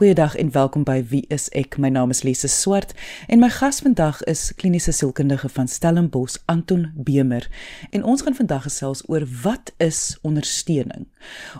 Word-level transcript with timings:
Goeiedag 0.00 0.36
en 0.36 0.52
welkom 0.52 0.84
by 0.88 1.02
Wie 1.10 1.26
is 1.28 1.50
ek? 1.52 1.74
My 1.76 1.90
naam 1.92 2.08
is 2.08 2.22
Lise 2.24 2.48
Swart 2.48 2.94
en 3.28 3.42
my 3.42 3.50
gas 3.52 3.82
vandag 3.84 4.22
is 4.32 4.46
kliniese 4.56 4.94
sielkundige 4.96 5.50
van 5.52 5.68
Stellenbosch, 5.68 6.38
Anton 6.48 6.86
Bemer. 6.96 7.44
En 7.92 8.06
ons 8.08 8.24
gaan 8.24 8.38
vandag 8.38 8.64
gesels 8.64 9.04
oor 9.12 9.28
wat 9.42 9.74
is 9.76 10.16
ondersteuning? 10.24 11.04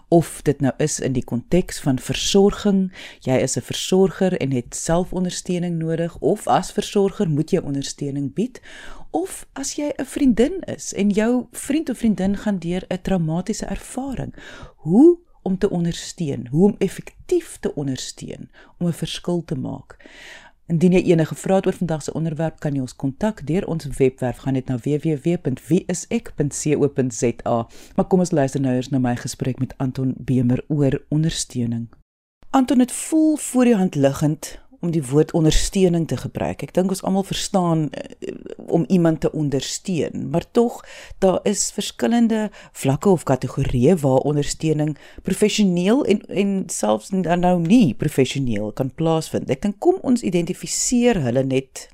Of 0.09 0.41
dit 0.49 0.65
nou 0.65 0.73
is 0.81 0.97
in 1.05 1.13
die 1.13 1.25
konteks 1.25 1.85
van 1.85 2.01
versorging, 2.01 2.89
jy 3.29 3.37
is 3.45 3.61
'n 3.61 3.69
versorger 3.69 4.33
en 4.41 4.57
het 4.57 4.73
selfondersteuning 4.75 5.77
nodig 5.77 6.17
of 6.19 6.49
as 6.49 6.73
versorger 6.73 7.29
moet 7.29 7.51
jy 7.51 7.61
ondersteuning 7.61 8.33
bied 8.33 8.61
of 9.11 9.47
as 9.53 9.77
jy 9.77 9.93
'n 9.99 10.05
vriendin 10.05 10.63
is 10.65 10.95
en 10.95 11.11
jou 11.11 11.47
vriend 11.53 11.91
of 11.91 11.99
vriendin 11.99 12.37
gaan 12.37 12.59
deur 12.59 12.85
'n 12.89 13.03
traumatiese 13.03 13.67
ervaring. 13.67 14.35
Hoe 14.77 15.19
om 15.43 15.59
te 15.59 15.71
ondersteun, 15.71 16.47
hoe 16.47 16.71
om 16.71 16.75
effektief 16.79 17.57
te 17.61 17.75
ondersteun 17.75 18.51
om 18.79 18.87
'n 18.87 18.93
verskil 18.93 19.45
te 19.45 19.55
maak. 19.55 19.97
Indien 20.71 20.93
jy 20.93 21.03
enige 21.11 21.35
vrae 21.35 21.57
het 21.57 21.67
oor 21.67 21.73
vandag 21.73 22.03
se 22.03 22.13
onderwerp, 22.13 22.61
kan 22.63 22.75
jy 22.75 22.81
ons 22.81 22.97
kontak 22.97 23.47
deur 23.47 23.67
ons 23.67 23.87
webwerf 23.99 24.37
gaan 24.37 24.53
net 24.53 24.67
na 24.71 24.79
www.wieisek.co.za. 24.79 27.67
Maar 27.97 28.07
kom 28.07 28.19
ons 28.19 28.31
luister 28.31 28.61
nou 28.61 28.75
eers 28.75 28.89
na 28.89 28.99
my 28.99 29.17
gesprek 29.17 29.59
met 29.59 29.75
Anton 29.77 30.15
Bemer 30.19 30.65
oor 30.69 31.03
ondersteuning. 31.09 31.89
Anton, 32.51 32.79
dit 32.79 32.93
voel 32.93 33.37
voor 33.37 33.65
die 33.65 33.75
hand 33.75 33.95
liggend 33.95 34.61
om 34.81 34.91
die 34.91 35.03
woord 35.05 35.33
ondersteuning 35.37 36.07
te 36.09 36.17
gebruik. 36.17 36.63
Ek 36.65 36.73
dink 36.77 36.93
ons 36.93 37.03
almal 37.05 37.27
verstaan 37.29 37.89
uh, 37.93 38.35
om 38.71 38.85
iemand 38.89 39.21
te 39.21 39.33
ondersteun, 39.33 40.29
maar 40.33 40.47
tog 40.57 40.81
daar 41.19 41.41
is 41.49 41.69
verskillende 41.77 42.49
vlakke 42.73 43.09
of 43.09 43.27
kategorieë 43.29 43.99
waar 44.01 44.27
ondersteuning 44.29 44.97
professioneel 45.23 46.05
en 46.05 46.25
en 46.29 46.57
selfs 46.73 47.13
dan 47.13 47.45
nou 47.45 47.59
nie 47.61 47.95
professioneel 47.95 48.73
kan 48.73 48.93
plaasvind. 48.95 49.51
Ek 49.51 49.63
dink 49.63 49.79
kom 49.79 50.01
ons 50.03 50.25
identifiseer 50.25 51.21
hulle 51.25 51.45
net 51.45 51.89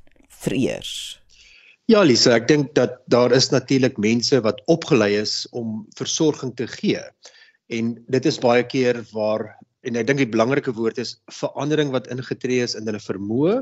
vereers. 0.47 1.19
Ja 1.87 2.03
Lisa, 2.03 2.34
ek 2.34 2.48
dink 2.50 2.73
dat 2.75 2.98
daar 3.06 3.31
is 3.34 3.53
natuurlik 3.53 3.98
mense 4.03 4.41
wat 4.43 4.62
opgelei 4.67 5.12
is 5.21 5.45
om 5.55 5.84
versorging 5.95 6.50
te 6.59 6.67
gee. 6.67 7.03
En 7.71 7.93
dit 8.11 8.27
is 8.27 8.39
baie 8.43 8.65
keer 8.67 9.05
waar 9.12 9.53
en 9.87 9.97
ek 9.97 10.09
dink 10.09 10.23
die 10.23 10.31
belangrike 10.31 10.75
woord 10.75 10.98
is 10.98 11.17
verandering 11.41 11.92
wat 11.95 12.11
ingetree 12.12 12.65
is 12.65 12.75
in 12.79 12.89
hulle 12.89 13.03
vermoë. 13.03 13.61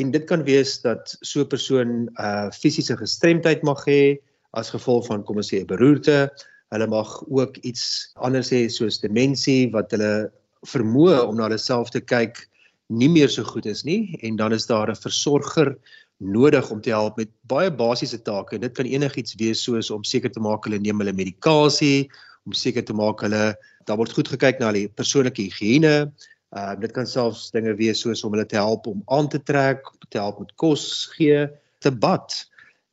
En 0.00 0.10
dit 0.10 0.24
kan 0.28 0.42
wees 0.44 0.80
dat 0.82 1.14
so 1.22 1.40
'n 1.40 1.48
persoon 1.48 1.88
'n 1.88 2.08
uh, 2.18 2.50
fisiese 2.50 2.96
gestremdheid 2.96 3.62
mag 3.62 3.84
hê 3.86 4.18
as 4.52 4.70
gevolg 4.70 5.06
van 5.06 5.24
kom 5.24 5.36
ons 5.36 5.52
sê 5.52 5.60
'n 5.60 5.66
beroerte. 5.66 6.30
Hulle 6.72 6.86
mag 6.86 7.08
ook 7.28 7.56
iets 7.62 8.12
anders 8.16 8.50
hê 8.50 8.68
soos 8.68 9.00
demensie 9.00 9.70
wat 9.72 9.90
hulle 9.90 10.30
vermoë 10.66 11.28
om 11.28 11.36
na 11.36 11.48
hulle 11.48 11.58
self 11.58 11.90
te 11.90 12.00
kyk 12.00 12.48
nie 12.88 13.08
meer 13.08 13.28
so 13.28 13.44
goed 13.44 13.66
is 13.66 13.84
nie. 13.84 14.18
En 14.22 14.36
dan 14.36 14.52
is 14.52 14.66
daar 14.66 14.90
'n 14.90 14.96
versorger 14.96 15.76
nodig 16.18 16.70
om 16.70 16.80
te 16.80 16.90
help 16.90 17.16
met 17.16 17.30
baie 17.46 17.70
basiese 17.70 18.22
take. 18.22 18.54
En 18.54 18.60
dit 18.60 18.72
kan 18.72 18.86
enigiets 18.86 19.34
wees 19.34 19.62
soos 19.62 19.90
om 19.90 20.04
seker 20.04 20.30
te 20.30 20.40
maak 20.40 20.64
hulle 20.64 20.78
neem 20.78 20.98
hulle 20.98 21.12
medikasie 21.12 22.10
om 22.44 22.52
seker 22.52 22.84
te 22.84 22.96
maak 22.96 23.22
hulle 23.24 23.54
daar 23.88 23.98
word 24.00 24.14
goed 24.16 24.28
gekyk 24.28 24.60
na 24.60 24.72
die 24.76 24.88
persoonlike 24.88 25.42
higiëne. 25.48 25.94
Ehm 26.54 26.74
uh, 26.76 26.80
dit 26.80 26.92
kan 26.94 27.06
selfs 27.06 27.50
dinge 27.54 27.74
wees 27.80 28.04
soos 28.04 28.22
om 28.24 28.34
hulle 28.36 28.46
te 28.46 28.60
help 28.60 28.86
om 28.86 29.02
aan 29.10 29.28
te 29.28 29.40
trek, 29.42 29.82
te 30.08 30.20
help 30.20 30.38
met 30.44 30.52
kos 30.60 30.84
gee, 31.16 31.48
te 31.82 31.90
bad. 31.90 32.36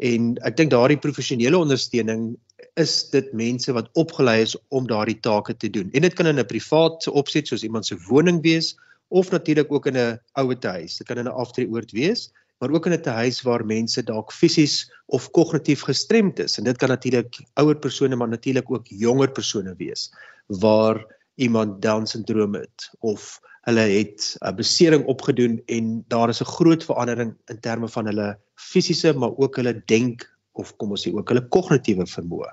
En 0.02 0.34
ek 0.48 0.58
dink 0.58 0.72
daardie 0.74 0.98
professionele 0.98 1.60
ondersteuning 1.60 2.32
is 2.80 2.96
dit 3.14 3.28
mense 3.38 3.74
wat 3.76 3.92
opgelei 4.00 4.42
is 4.42 4.56
om 4.70 4.88
daardie 4.90 5.20
take 5.22 5.54
te 5.58 5.70
doen. 5.70 5.92
En 5.94 6.02
dit 6.02 6.14
kan 6.14 6.28
in 6.28 6.40
'n 6.40 6.48
privaat 6.48 7.08
opset 7.08 7.48
soos 7.48 7.64
iemand 7.64 7.86
se 7.86 7.98
woning 8.10 8.42
wees 8.42 8.76
of 9.10 9.30
natuurlik 9.32 9.72
ook 9.72 9.88
in 9.88 9.98
'n 9.98 10.20
ouete 10.34 10.68
huis. 10.68 10.98
Dit 10.98 11.08
kan 11.08 11.18
in 11.18 11.28
'n 11.28 11.38
aftreeoord 11.44 11.92
wees 11.92 12.32
maar 12.62 12.72
ook 12.78 12.86
in 12.86 12.94
'n 12.94 13.10
huis 13.10 13.42
waar 13.42 13.66
mense 13.66 14.04
dalk 14.04 14.32
fisies 14.32 14.92
of 15.06 15.32
kognitief 15.32 15.82
gestremd 15.82 16.40
is 16.40 16.58
en 16.58 16.64
dit 16.64 16.78
kan 16.78 16.90
natuurlik 16.90 17.40
ouer 17.54 17.78
persone 17.78 18.16
maar 18.16 18.30
natuurlik 18.30 18.72
ook 18.72 18.88
jonger 18.88 19.32
persone 19.32 19.74
wees 19.78 20.14
waar 20.46 21.06
iemand 21.36 21.82
down 21.82 22.06
syndroom 22.06 22.54
het 22.54 22.90
of 23.00 23.40
hulle 23.66 23.86
het 23.98 24.38
'n 24.40 24.56
besering 24.56 25.06
opgedoen 25.06 25.62
en 25.66 26.06
daar 26.08 26.30
is 26.30 26.42
'n 26.42 26.54
groot 26.58 26.84
verandering 26.84 27.34
in 27.46 27.60
terme 27.60 27.90
van 27.90 28.06
hulle 28.06 28.40
fisiese 28.56 29.14
maar 29.14 29.34
ook 29.38 29.56
hulle 29.56 29.82
denk 29.86 30.30
of 30.52 30.76
kom 30.78 30.90
ons 30.90 31.08
sê 31.08 31.14
ook 31.14 31.30
hulle 31.30 31.48
kognitiewe 31.48 32.06
vermoë. 32.06 32.52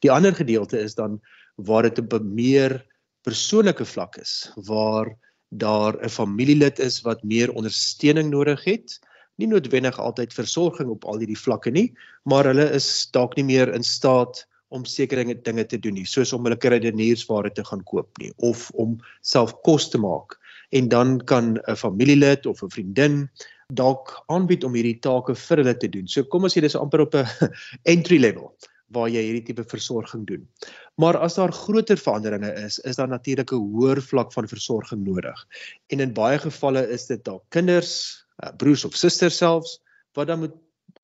Die 0.00 0.10
ander 0.10 0.34
gedeelte 0.34 0.78
is 0.78 0.94
dan 0.94 1.20
waar 1.56 1.82
dit 1.82 1.98
op 1.98 2.12
'n 2.12 2.34
meer 2.34 2.86
persoonlike 3.22 3.84
vlak 3.84 4.16
is 4.16 4.52
waar 4.54 5.16
daar 5.48 5.98
'n 6.04 6.08
familielid 6.08 6.78
is 6.78 7.00
wat 7.00 7.22
meer 7.22 7.52
ondersteuning 7.52 8.30
nodig 8.30 8.64
het 8.64 9.00
nie 9.40 9.48
noodwendig 9.50 9.98
altyd 9.98 10.34
versorging 10.36 10.92
op 10.92 11.04
al 11.08 11.22
hierdie 11.22 11.38
vlakke 11.38 11.72
nie, 11.74 11.88
maar 12.28 12.48
hulle 12.50 12.68
is 12.76 13.08
dalk 13.16 13.36
nie 13.38 13.46
meer 13.48 13.72
in 13.74 13.86
staat 13.86 14.44
om 14.70 14.84
sekere 14.86 15.24
dinge 15.26 15.64
te 15.66 15.78
doen 15.82 15.96
nie, 15.98 16.06
soos 16.06 16.32
om 16.36 16.46
hulle 16.46 16.58
kruideniersware 16.60 17.50
te 17.54 17.64
gaan 17.66 17.82
koop 17.90 18.20
nie 18.22 18.30
of 18.38 18.68
om 18.78 18.98
self 19.26 19.56
kos 19.66 19.90
te 19.90 19.98
maak. 19.98 20.38
En 20.70 20.88
dan 20.88 21.18
kan 21.26 21.58
'n 21.66 21.76
familielid 21.76 22.46
of 22.46 22.62
'n 22.62 22.70
vriendin 22.70 23.28
dalk 23.74 24.22
aanbied 24.26 24.64
om 24.64 24.74
hierdie 24.74 25.00
take 25.00 25.34
vir 25.34 25.62
hulle 25.62 25.74
te 25.74 25.88
doen. 25.88 26.06
So 26.06 26.24
kom 26.24 26.44
ons 26.44 26.54
sê 26.56 26.60
dis 26.60 26.76
amper 26.76 27.00
op 27.00 27.14
'n 27.14 27.26
entry 27.94 28.18
level 28.18 28.54
waar 28.90 29.08
jy 29.08 29.22
hierdie 29.22 29.44
tipe 29.46 29.64
versorging 29.64 30.26
doen. 30.26 30.46
Maar 30.98 31.16
as 31.16 31.38
daar 31.38 31.52
groter 31.52 31.96
veranderinge 31.96 32.50
is, 32.64 32.78
is 32.78 32.96
daar 32.96 33.08
natuurlik 33.08 33.52
'n 33.52 33.70
hoër 33.74 34.02
vlak 34.02 34.32
van 34.32 34.48
versorging 34.48 35.04
nodig. 35.06 35.46
En 35.88 36.00
in 36.00 36.12
baie 36.12 36.38
gevalle 36.38 36.88
is 36.90 37.06
dit 37.06 37.24
dalk 37.24 37.44
kinders, 37.48 38.26
uh, 38.42 38.50
broers 38.56 38.84
of 38.84 38.96
susters 38.96 39.36
selfs 39.36 39.78
wat 40.18 40.26
dan 40.26 40.42
moet 40.44 40.56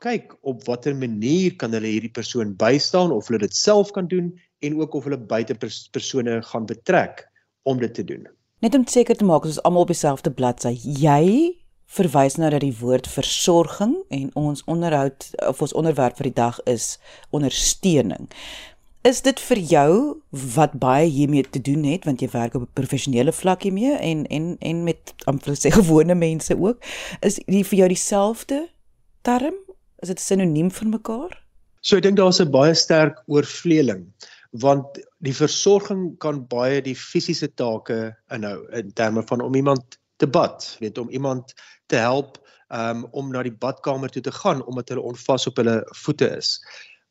kyk 0.03 0.35
op 0.43 0.65
watter 0.67 0.97
manier 0.97 1.55
kan 1.57 1.73
hulle 1.73 1.89
hierdie 1.89 2.13
persoon 2.13 2.55
bystaan 2.59 3.13
of 3.15 3.29
hulle 3.29 3.45
dit 3.45 3.57
self 3.57 3.93
kan 3.97 4.09
doen 4.11 4.33
en 4.65 4.81
ook 4.81 4.95
of 4.95 5.05
hulle 5.05 5.19
buite 5.19 5.55
pers 5.55 5.87
persone 5.93 6.41
gaan 6.43 6.67
betrek 6.67 7.25
om 7.63 7.79
dit 7.79 7.95
te 7.95 8.05
doen. 8.05 8.27
Net 8.65 8.75
om 8.75 8.87
seker 8.89 9.17
te 9.17 9.25
maak 9.25 9.45
ons 9.45 9.59
is 9.59 9.63
almal 9.63 9.87
op 9.87 9.93
dieselfde 9.93 10.33
bladsy. 10.33 10.75
Jy 10.81 11.57
verwys 11.97 12.37
nou 12.41 12.51
dat 12.51 12.65
die 12.65 12.75
woord 12.81 13.07
versorging 13.09 13.95
en 14.11 14.31
ons 14.35 14.65
onderhoud 14.67 15.29
of 15.47 15.61
ons 15.63 15.75
onderwerp 15.77 16.19
vir 16.19 16.31
die 16.31 16.39
dag 16.39 16.59
is 16.67 16.97
ondersteuning. 17.31 18.27
Is 19.07 19.21
dit 19.23 19.39
vir 19.39 19.59
jou 19.71 19.91
wat 20.55 20.73
baie 20.83 21.07
hiermee 21.07 21.47
te 21.47 21.61
doen 21.63 21.85
het? 21.87 22.07
Want 22.09 22.23
jy 22.25 22.27
werk 22.33 22.55
op 22.59 22.63
'n 22.63 22.73
professionele 22.75 23.33
vlak 23.33 23.63
hiermee 23.63 23.93
en 23.95 24.27
en 24.27 24.57
en 24.59 24.85
met 24.85 25.13
amper 25.31 25.55
sê 25.55 25.71
gewone 25.81 26.15
mense 26.15 26.57
ook. 26.59 26.79
Is 27.21 27.39
die 27.47 27.63
vir 27.65 27.79
jou 27.79 27.89
dieselfde 27.89 28.59
term? 29.23 29.55
Is 30.03 30.09
dit 30.09 30.21
sinoniem 30.21 30.71
vir 30.71 30.89
mekaar? 30.89 31.37
So 31.81 31.97
ek 31.97 32.03
dink 32.03 32.17
daar's 32.17 32.41
'n 32.41 32.51
baie 32.51 32.75
sterk 32.75 33.23
oorvleeling 33.27 34.11
want 34.51 34.99
die 35.19 35.35
versorging 35.35 36.19
kan 36.19 36.47
baie 36.49 36.83
die 36.83 36.97
fisiese 36.97 37.49
take 37.55 38.17
inhou 38.31 38.67
in 38.73 38.93
terme 38.93 39.23
van 39.23 39.41
om 39.41 39.55
iemand 39.55 39.99
te 40.17 40.27
bad, 40.27 40.77
weet 40.81 40.99
om 40.99 41.11
iemand 41.11 41.55
te 41.87 41.97
help 41.97 42.39
um, 42.73 43.07
om 43.13 43.31
na 43.31 43.43
die 43.43 43.55
badkamer 43.55 44.11
toe 44.11 44.23
te 44.23 44.33
gaan 44.33 44.65
omdat 44.65 44.89
hulle 44.89 45.03
onvas 45.03 45.47
op 45.47 45.57
hulle 45.57 45.85
voete 45.95 46.37
is 46.37 46.59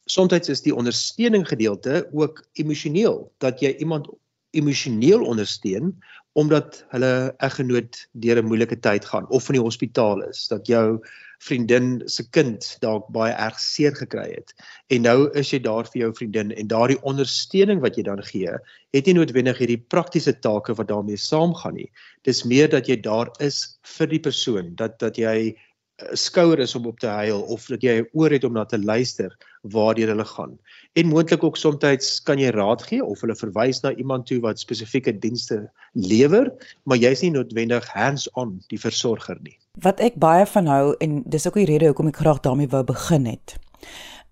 soms 0.06 0.50
is 0.50 0.62
die 0.62 0.76
ondersteuning 0.76 1.48
gedeelte 1.48 2.08
ook 2.14 2.44
emosioneel 2.54 3.32
dat 3.44 3.62
jy 3.62 3.76
iemand 3.82 4.08
emosioneel 4.56 5.26
ondersteun 5.26 5.96
omdat 6.36 6.82
hulle 6.92 7.34
eggenoot 7.44 8.08
deur 8.12 8.42
'n 8.42 8.48
moeilike 8.48 8.80
tyd 8.80 9.06
gaan 9.06 9.28
of 9.30 9.50
in 9.50 9.58
die 9.58 9.64
hospitaal 9.64 10.22
is 10.30 10.48
dat 10.48 10.68
jou 10.68 11.00
vriendin 11.40 12.02
se 12.06 12.24
kind 12.30 12.78
dalk 12.80 13.08
baie 13.16 13.34
erg 13.34 13.60
seer 13.60 13.96
gekry 13.96 14.28
het. 14.34 14.54
En 14.90 15.02
nou 15.02 15.30
is 15.34 15.52
jy 15.52 15.60
daar 15.60 15.88
vir 15.92 16.02
jou 16.02 16.12
vriendin 16.14 16.52
en 16.52 16.68
daardie 16.68 17.02
ondersteuning 17.04 17.82
wat 17.84 17.98
jy 17.98 18.04
dan 18.04 18.24
gee 18.24 18.58
het 18.96 19.06
nie 19.06 19.16
noodwendig 19.18 19.58
hierdie 19.58 19.82
praktiese 19.92 20.34
take 20.40 20.76
wat 20.76 20.88
daarmee 20.88 21.18
saamgaan 21.18 21.76
nie. 21.76 21.92
Dis 22.24 22.44
meer 22.44 22.70
dat 22.70 22.88
jy 22.88 22.96
daar 23.02 23.32
is 23.40 23.80
vir 23.98 24.08
die 24.08 24.20
persoon 24.20 24.76
dat 24.76 25.00
dat 25.00 25.18
jy 25.18 25.56
skouer 25.96 26.60
is 26.60 26.76
om 26.76 26.86
op 26.86 27.00
te 27.00 27.08
huil 27.08 27.42
of 27.42 27.66
dat 27.72 27.82
jy 27.82 28.00
'n 28.02 28.10
oor 28.14 28.32
het 28.32 28.44
om 28.44 28.54
na 28.54 28.66
te 28.66 28.80
luister 28.80 29.38
waarheen 29.62 30.08
hulle 30.08 30.26
gaan. 30.26 30.58
En 30.94 31.08
moontlik 31.08 31.44
ook 31.44 31.58
soms 31.58 32.22
kan 32.24 32.40
jy 32.40 32.50
raad 32.50 32.84
gee 32.84 33.04
of 33.04 33.22
hulle 33.22 33.36
verwys 33.36 33.82
na 33.82 33.94
iemand 33.96 34.26
toe 34.26 34.40
wat 34.40 34.60
spesifieke 34.60 35.20
dienste 35.20 35.72
lewer, 35.94 36.52
maar 36.84 36.98
jy's 36.98 37.22
nie 37.22 37.32
noodwendig 37.32 37.88
hands-on 37.88 38.64
die 38.68 38.80
versorger 38.80 39.38
nie. 39.42 39.58
Wat 39.74 40.00
ek 40.00 40.16
baie 40.16 40.46
van 40.46 40.66
hou 40.66 40.96
en 41.00 41.24
dis 41.26 41.48
ook 41.48 41.54
die 41.54 41.66
rede 41.66 41.86
hoekom 41.86 42.08
ek 42.08 42.18
graag 42.18 42.40
daarmee 42.40 42.68
wou 42.68 42.84
begin 42.84 43.26
het, 43.26 43.56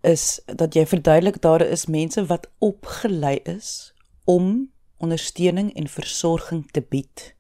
is 0.02 0.42
dat 0.46 0.74
jy 0.74 0.86
verduidelik 0.86 1.42
daar 1.42 1.62
is 1.62 1.86
mense 1.86 2.26
wat 2.26 2.50
opgelei 2.60 3.40
is 3.44 3.94
om 4.26 4.70
ondersteuning 4.98 5.74
en 5.76 5.88
versorging 5.88 6.72
te 6.72 6.82
bied. 6.82 7.36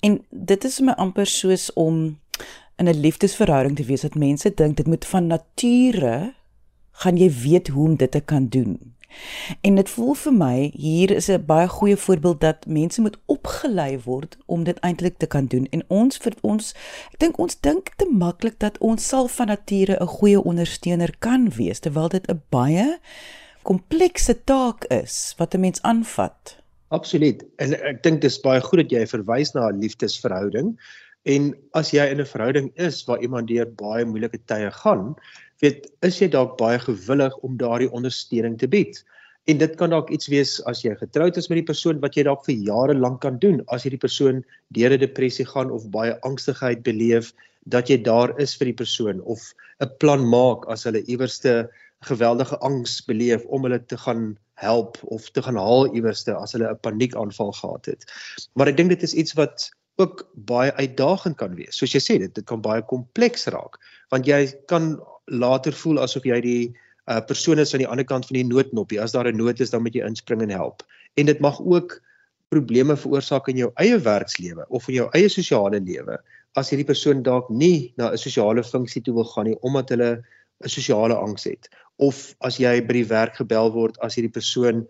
En 0.00 0.24
dit 0.30 0.64
is 0.64 0.80
my 0.80 0.92
amper 0.92 1.26
soos 1.26 1.72
om 1.72 2.19
in 2.80 2.88
'n 2.88 3.00
liefdesverhouding 3.00 3.76
te 3.76 3.84
wees 3.84 4.00
dat 4.00 4.14
mense 4.14 4.54
dink 4.54 4.76
dit 4.76 4.86
moet 4.86 5.06
van 5.06 5.26
nature 5.26 6.34
gaan 6.90 7.16
jy 7.16 7.30
weet 7.42 7.68
hoe 7.68 7.88
om 7.88 7.96
dit 7.96 8.10
te 8.10 8.20
kan 8.20 8.48
doen. 8.48 8.94
En 9.60 9.74
dit 9.74 9.90
voel 9.90 10.14
vir 10.14 10.32
my 10.32 10.70
hier 10.74 11.10
is 11.10 11.28
'n 11.28 11.44
baie 11.46 11.68
goeie 11.68 11.96
voorbeeld 11.96 12.40
dat 12.40 12.66
mense 12.66 13.00
moet 13.00 13.18
opgelei 13.26 13.98
word 14.04 14.38
om 14.46 14.64
dit 14.64 14.78
eintlik 14.78 15.18
te 15.18 15.26
kan 15.26 15.46
doen. 15.46 15.66
En 15.70 15.84
ons 15.88 16.16
vir 16.16 16.34
ons 16.40 16.74
ek 17.12 17.18
dink 17.18 17.38
ons 17.38 17.60
dink 17.60 17.92
te 17.96 18.08
maklik 18.10 18.58
dat 18.58 18.78
ons 18.78 19.08
sal 19.08 19.28
van 19.28 19.46
nature 19.46 19.96
'n 20.00 20.06
goeie 20.06 20.42
ondersteuner 20.42 21.14
kan 21.18 21.50
wees 21.50 21.78
terwyl 21.78 22.08
dit 22.08 22.30
'n 22.30 22.42
baie 22.48 22.98
komplekse 23.62 24.44
taak 24.44 24.84
is 24.84 25.34
wat 25.36 25.54
'n 25.54 25.60
mens 25.60 25.82
aanvat. 25.82 26.56
Absoluut. 26.88 27.44
En 27.56 27.82
ek 27.82 28.02
dink 28.02 28.20
dis 28.20 28.40
baie 28.40 28.60
goed 28.60 28.78
dat 28.78 28.90
jy 28.90 29.06
verwys 29.06 29.52
na 29.52 29.68
'n 29.68 29.78
liefdesverhouding. 29.78 30.80
En 31.28 31.52
as 31.76 31.90
jy 31.92 32.06
in 32.08 32.20
'n 32.20 32.26
verhouding 32.26 32.72
is 32.76 33.04
waar 33.04 33.20
iemand 33.20 33.48
deur 33.48 33.66
baie 33.66 34.04
moeilike 34.04 34.38
tye 34.46 34.70
gaan, 34.70 35.14
weet 35.60 35.90
is 36.02 36.18
jy 36.20 36.28
dalk 36.28 36.56
baie 36.58 36.78
gewillig 36.78 37.36
om 37.44 37.56
daardie 37.56 37.90
ondersteuning 37.92 38.58
te 38.58 38.68
bied. 38.68 39.04
En 39.44 39.58
dit 39.58 39.76
kan 39.76 39.90
dalk 39.90 40.10
iets 40.10 40.28
wees 40.28 40.60
as 40.64 40.82
jy 40.82 40.94
getroud 40.96 41.36
is 41.36 41.48
met 41.48 41.60
die 41.60 41.70
persoon 41.72 42.00
wat 42.00 42.16
jy 42.16 42.24
dalk 42.24 42.44
vir 42.46 42.54
jare 42.54 42.94
lank 42.94 43.20
kan 43.20 43.38
doen 43.38 43.60
as 43.68 43.84
jy 43.84 43.90
die 43.90 44.04
persoon 44.06 44.44
deur 44.76 44.92
'n 44.92 45.00
depressie 45.00 45.44
gaan 45.44 45.70
of 45.70 45.90
baie 45.90 46.16
angstigheid 46.22 46.82
beleef 46.82 47.32
dat 47.66 47.88
jy 47.88 47.98
daar 48.02 48.32
is 48.40 48.54
vir 48.56 48.72
die 48.72 48.80
persoon 48.80 49.20
of 49.20 49.52
'n 49.80 49.90
plan 49.98 50.24
maak 50.24 50.64
as 50.68 50.84
hulle 50.84 51.04
iewerste 51.04 51.68
geweldige 52.02 52.56
angs 52.64 53.00
beleef 53.04 53.44
om 53.46 53.62
hulle 53.62 53.84
te 53.84 53.96
gaan 53.96 54.38
help 54.54 54.96
of 55.04 55.28
te 55.30 55.42
gaan 55.42 55.56
haal 55.56 55.92
iewerste 55.94 56.34
as 56.34 56.52
hulle 56.52 56.70
'n 56.70 56.80
paniekaanval 56.80 57.52
gehad 57.52 57.86
het. 57.86 58.04
Maar 58.54 58.68
ek 58.68 58.76
dink 58.76 58.88
dit 58.88 59.02
is 59.02 59.14
iets 59.14 59.32
wat 59.34 59.70
ook 59.96 60.30
baie 60.34 60.72
uitdagend 60.72 61.36
kan 61.36 61.54
wees. 61.54 61.76
Soos 61.76 61.92
jy 61.92 62.00
sê, 62.00 62.18
dit 62.18 62.34
dit 62.34 62.44
kan 62.46 62.60
baie 62.60 62.82
kompleks 62.82 63.46
raak 63.46 63.78
want 64.10 64.26
jy 64.26 64.46
kan 64.66 64.98
later 65.26 65.72
voel 65.72 66.00
asof 66.02 66.24
jy 66.24 66.40
die 66.40 66.62
uh, 67.06 67.20
persoon 67.26 67.58
is 67.58 67.74
aan 67.74 67.84
die 67.84 67.90
ander 67.90 68.06
kant 68.06 68.26
van 68.26 68.40
die 68.40 68.46
noodknoppie. 68.46 69.00
As 69.00 69.12
daar 69.12 69.28
'n 69.30 69.36
nood 69.36 69.60
is, 69.60 69.70
dan 69.70 69.82
moet 69.82 69.94
jy 69.94 70.06
inspring 70.06 70.42
en 70.42 70.50
help. 70.50 70.82
En 71.14 71.26
dit 71.26 71.40
mag 71.40 71.60
ook 71.60 72.00
probleme 72.50 72.96
veroorsaak 72.96 73.48
in 73.48 73.56
jou 73.62 73.70
eie 73.78 73.98
werkslewe 73.98 74.66
of 74.68 74.88
in 74.88 74.94
jou 74.94 75.08
eie 75.14 75.28
sosiale 75.28 75.80
lewe 75.80 76.18
as 76.58 76.70
hierdie 76.72 76.88
persoon 76.88 77.22
dalk 77.22 77.50
nie 77.50 77.92
na 77.96 78.10
'n 78.10 78.18
sosiale 78.18 78.62
funksie 78.62 79.02
toe 79.02 79.14
wil 79.14 79.24
gaan 79.24 79.46
nie 79.46 79.58
omdat 79.62 79.90
hulle 79.94 80.10
'n 80.64 80.68
sosiale 80.68 81.14
angs 81.14 81.44
het 81.44 81.68
of 81.98 82.34
as 82.40 82.58
jy 82.58 82.80
by 82.80 82.92
die 82.92 83.06
werk 83.06 83.36
gebel 83.36 83.70
word 83.70 83.98
as 84.02 84.16
hierdie 84.16 84.32
persoon 84.32 84.86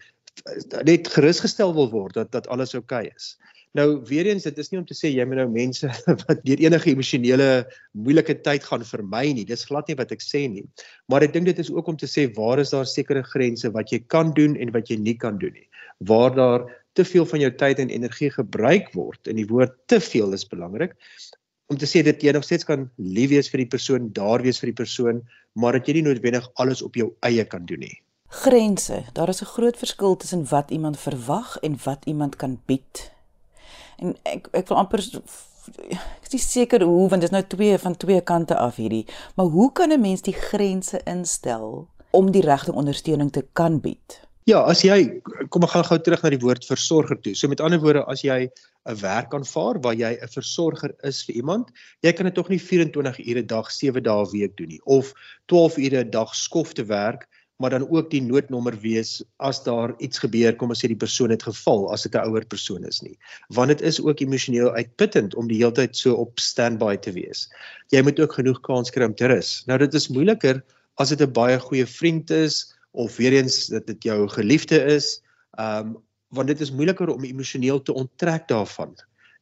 net 0.89 1.09
gerusgestel 1.09 1.75
wil 1.75 1.91
word 1.91 2.15
dat 2.15 2.33
dat 2.33 2.49
alles 2.49 2.75
oukei 2.75 3.07
okay 3.07 3.13
is. 3.17 3.37
Nou 3.79 4.01
weer 4.09 4.27
eens 4.27 4.43
dit 4.49 4.59
is 4.59 4.73
nie 4.73 4.81
om 4.81 4.87
te 4.87 4.97
sê 4.99 5.13
jy 5.13 5.25
moet 5.29 5.39
nou 5.39 5.49
mense 5.53 5.87
wat 6.25 6.43
deur 6.47 6.63
enige 6.65 6.91
emosionele 6.91 7.49
moeilike 7.95 8.35
tyd 8.43 8.67
gaan 8.67 8.83
vermy 8.87 9.25
nie. 9.37 9.47
Dis 9.47 9.67
glad 9.69 9.89
nie 9.91 9.99
wat 10.01 10.11
ek 10.17 10.25
sê 10.25 10.47
nie. 10.51 10.65
Maar 11.13 11.29
ek 11.29 11.37
dink 11.37 11.47
dit 11.47 11.63
is 11.63 11.71
ook 11.71 11.89
om 11.93 11.99
te 12.01 12.11
sê 12.11 12.27
waar 12.35 12.63
is 12.63 12.75
daar 12.75 12.89
sekere 12.91 13.23
grense 13.23 13.71
wat 13.77 13.95
jy 13.95 14.03
kan 14.11 14.35
doen 14.35 14.57
en 14.59 14.75
wat 14.75 14.91
jy 14.91 14.99
nie 14.99 15.15
kan 15.15 15.39
doen 15.39 15.55
nie. 15.55 15.69
Waar 16.11 16.35
daar 16.35 16.67
te 16.99 17.07
veel 17.07 17.27
van 17.31 17.45
jou 17.45 17.51
tyd 17.55 17.79
en 17.79 17.93
energie 17.95 18.33
gebruik 18.35 18.91
word 18.97 19.31
en 19.31 19.39
die 19.39 19.47
woord 19.47 19.77
te 19.87 20.01
veel 20.03 20.35
is 20.35 20.49
belangrik 20.49 20.99
om 21.71 21.79
te 21.79 21.87
sê 21.87 22.03
dat 22.03 22.23
jy 22.23 22.35
nog 22.35 22.43
steeds 22.43 22.67
kan 22.67 22.89
lief 22.99 23.31
wees 23.31 23.49
vir 23.53 23.63
die 23.63 23.71
persoon, 23.71 24.11
daar 24.11 24.43
wees 24.43 24.59
vir 24.59 24.73
die 24.73 24.81
persoon, 24.83 25.23
maar 25.55 25.79
dat 25.79 25.87
jy 25.87 26.01
nie 26.01 26.09
noodwendig 26.09 26.49
alles 26.59 26.83
op 26.83 26.99
jou 26.99 27.13
eie 27.27 27.45
kan 27.47 27.63
doen 27.69 27.87
nie. 27.87 27.95
Grense. 28.43 29.05
Daar 29.15 29.31
is 29.31 29.43
'n 29.43 29.53
groot 29.55 29.79
verskil 29.79 30.17
tussen 30.17 30.45
wat 30.51 30.71
iemand 30.71 30.99
verwag 30.99 31.57
en 31.63 31.79
wat 31.85 32.05
iemand 32.05 32.37
kan 32.37 32.59
bied. 32.67 33.11
En 34.01 34.17
ek 34.25 34.49
ek 34.57 34.71
wil 34.71 34.81
amper 34.81 35.03
ek 35.05 36.25
is 36.27 36.33
nie 36.33 36.41
seker 36.43 36.83
hoe 36.89 37.09
want 37.13 37.21
dit 37.21 37.29
is 37.29 37.37
nou 37.37 37.43
twee 37.55 37.77
van 37.79 37.97
twee 38.01 38.21
kante 38.25 38.57
af 38.57 38.81
hierdie, 38.81 39.05
maar 39.37 39.53
hoe 39.53 39.69
kan 39.73 39.93
'n 39.93 40.01
mens 40.01 40.23
die 40.23 40.35
grense 40.35 41.01
instel 41.05 41.89
om 42.11 42.33
die 42.33 42.43
regte 42.43 42.73
ondersteuning 42.73 43.31
te 43.33 43.45
kan 43.53 43.81
bied? 43.81 44.21
Ja, 44.49 44.63
as 44.65 44.81
jy 44.83 45.21
kom 45.53 45.63
ek 45.63 45.75
gaan 45.75 45.85
gou 45.85 45.99
terug 45.99 46.23
na 46.23 46.31
die 46.33 46.41
woord 46.41 46.65
versorger 46.65 47.19
toe. 47.21 47.35
So 47.35 47.49
met 47.49 47.61
ander 47.61 47.79
woorde, 47.79 48.07
as 48.09 48.23
jy 48.25 48.49
'n 48.89 48.97
werk 49.03 49.35
aanvaar 49.35 49.81
waar 49.85 49.95
jy 49.95 50.17
'n 50.17 50.33
versorger 50.33 50.95
is 51.05 51.23
vir 51.27 51.37
iemand, 51.37 51.69
jy 52.03 52.13
kan 52.13 52.27
dit 52.27 52.35
tog 52.35 52.49
nie 52.49 52.59
24 52.59 53.21
ure 53.21 53.43
'n 53.43 53.47
dag, 53.47 53.71
7 53.71 54.03
dae 54.03 54.25
'n 54.25 54.31
week 54.33 54.57
doen 54.57 54.69
nie 54.69 54.81
of 54.85 55.13
12 55.47 55.77
ure 55.77 56.01
'n 56.05 56.11
dag 56.11 56.35
skof 56.35 56.73
te 56.73 56.85
werk, 56.85 57.29
maar 57.61 57.71
dan 57.71 57.85
ook 57.91 58.09
die 58.11 58.23
noodnommer 58.25 58.79
wees 58.81 59.19
as 59.37 59.61
daar 59.65 59.93
iets 60.01 60.23
gebeur, 60.23 60.57
kom 60.57 60.73
ons 60.73 60.81
sê 60.81 60.89
die 60.89 60.99
persoon 60.99 61.33
het 61.35 61.45
geval 61.45 61.91
as 61.93 62.07
dit 62.07 62.15
'n 62.17 62.25
ouer 62.25 62.47
persoon 62.49 62.87
is 62.89 63.01
nie. 63.05 63.19
Want 63.49 63.69
dit 63.69 63.81
is 63.81 64.01
ook 64.01 64.21
emosioneel 64.21 64.73
uitputtend 64.73 65.35
om 65.35 65.49
die 65.49 65.61
hele 65.61 65.73
tyd 65.73 65.97
so 65.97 66.15
op 66.15 66.41
standby 66.41 66.97
te 66.97 67.13
wees. 67.13 67.49
Jy 67.93 68.03
moet 68.03 68.21
ook 68.21 68.33
genoeg 68.33 68.61
kans 68.61 68.91
kry 68.91 69.05
om 69.05 69.15
te 69.15 69.27
rus. 69.27 69.63
Nou 69.67 69.79
dit 69.79 69.95
is 69.95 70.09
moeiliker 70.09 70.65
as 70.97 71.09
dit 71.09 71.21
'n 71.21 71.33
baie 71.33 71.59
goeie 71.61 71.87
vriend 71.87 72.31
is 72.31 72.73
of 72.93 73.17
weer 73.17 73.33
eens 73.33 73.67
dat 73.67 73.87
dit 73.87 74.03
jou 74.03 74.29
geliefde 74.29 74.81
is. 74.97 75.23
Ehm 75.59 75.87
um, 75.87 75.97
want 76.31 76.47
dit 76.47 76.61
is 76.61 76.71
moeiliker 76.71 77.09
om 77.09 77.25
emosioneel 77.25 77.83
te 77.83 77.93
onttrek 77.93 78.49
daarvan. 78.49 78.95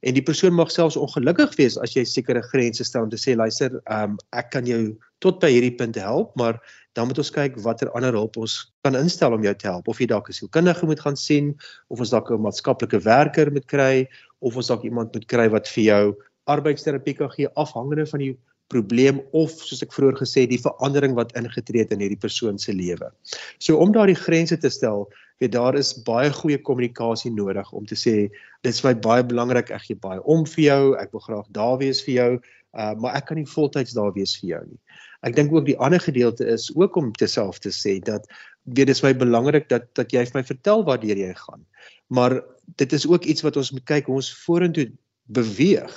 En 0.07 0.15
die 0.15 0.23
persoon 0.23 0.55
mag 0.55 0.71
selfs 0.71 0.97
ongelukkig 0.97 1.57
wees 1.59 1.77
as 1.83 1.97
jy 1.97 2.05
sekere 2.07 2.43
grense 2.53 2.85
stel 2.87 3.09
om 3.09 3.11
te 3.11 3.19
sê 3.19 3.35
luister, 3.35 3.81
um, 3.91 4.15
ek 4.31 4.53
kan 4.55 4.67
jou 4.69 4.95
tot 5.25 5.41
by 5.43 5.51
hierdie 5.51 5.75
punt 5.75 5.99
help, 5.99 6.31
maar 6.39 6.61
dan 6.95 7.11
moet 7.11 7.19
ons 7.19 7.33
kyk 7.35 7.59
watter 7.65 7.91
ander 7.99 8.15
hulp 8.15 8.39
ons 8.39 8.55
kan 8.87 8.95
instel 8.95 9.35
om 9.35 9.43
jou 9.43 9.55
te 9.59 9.67
help. 9.67 9.91
Of 9.91 9.99
jy 9.99 10.07
dalk 10.07 10.31
'n 10.31 10.39
sielkundige 10.39 10.87
moet 10.87 11.03
gaan 11.03 11.19
sien, 11.19 11.55
of 11.91 11.99
ons 11.99 12.15
dalk 12.15 12.31
'n 12.31 12.43
maatskaplike 12.43 13.03
werker 13.03 13.51
moet 13.51 13.67
kry, 13.67 14.07
of 14.41 14.57
ons 14.57 14.69
dalk 14.71 14.85
iemand 14.85 15.13
moet 15.15 15.27
kry 15.27 15.49
wat 15.51 15.67
vir 15.67 15.85
jou 15.85 16.05
arbeidsterapie 16.47 17.15
kan 17.19 17.31
gee 17.31 17.49
afhangende 17.57 18.07
van 18.07 18.21
die 18.21 18.39
probleem 18.73 19.23
of 19.37 19.55
soos 19.65 19.83
ek 19.85 19.95
vroeër 19.97 20.19
gesê 20.21 20.45
die 20.49 20.61
verandering 20.61 21.17
wat 21.17 21.33
ingetree 21.39 21.85
het 21.85 21.95
in 21.95 22.03
hierdie 22.05 22.21
persoon 22.21 22.61
se 22.61 22.75
lewe. 22.77 23.11
So 23.59 23.81
om 23.81 23.95
daardie 23.95 24.19
grense 24.19 24.59
te 24.61 24.71
stel, 24.73 25.07
weet 25.41 25.55
daar 25.55 25.79
is 25.79 25.95
baie 26.07 26.31
goeie 26.35 26.59
kommunikasie 26.59 27.33
nodig 27.33 27.73
om 27.73 27.87
te 27.87 27.97
sê 27.99 28.17
dit 28.29 28.71
is 28.73 28.81
vir 28.83 28.93
my 28.93 29.01
baie 29.07 29.27
belangrik 29.27 29.73
ek 29.75 29.87
gee 29.87 30.01
baie 30.03 30.21
om 30.27 30.45
vir 30.55 30.65
jou, 30.65 30.83
ek 31.01 31.15
wil 31.15 31.25
graag 31.27 31.49
daar 31.57 31.79
wees 31.81 32.03
vir 32.05 32.15
jou, 32.15 32.31
uh, 32.75 32.93
maar 32.99 33.17
ek 33.19 33.31
kan 33.31 33.41
nie 33.41 33.49
voltyds 33.49 33.97
daar 33.97 34.13
wees 34.17 34.37
vir 34.41 34.55
jou 34.57 34.63
nie. 34.67 34.81
Ek 35.27 35.35
dink 35.35 35.55
ook 35.55 35.67
die 35.67 35.79
ander 35.83 36.03
gedeelte 36.03 36.47
is 36.47 36.69
ook 36.75 36.97
om 36.99 37.13
terself 37.13 37.59
te 37.63 37.73
sê 37.75 37.99
dat 38.05 38.29
weet 38.69 38.91
dit 38.91 38.97
is 38.97 39.03
my 39.03 39.15
belangrik 39.17 39.69
dat 39.73 39.89
dat 39.99 40.13
jy 40.13 40.27
vir 40.29 40.41
my 40.41 40.45
vertel 40.45 40.85
waar 40.85 41.05
jy 41.05 41.33
gaan. 41.35 41.65
Maar 42.09 42.43
dit 42.77 42.93
is 42.93 43.07
ook 43.07 43.25
iets 43.25 43.43
wat 43.43 43.57
ons 43.57 43.73
moet 43.73 43.85
kyk 43.85 44.07
hoe 44.07 44.21
ons 44.21 44.33
vorentoe 44.45 44.91
beweeg 45.33 45.95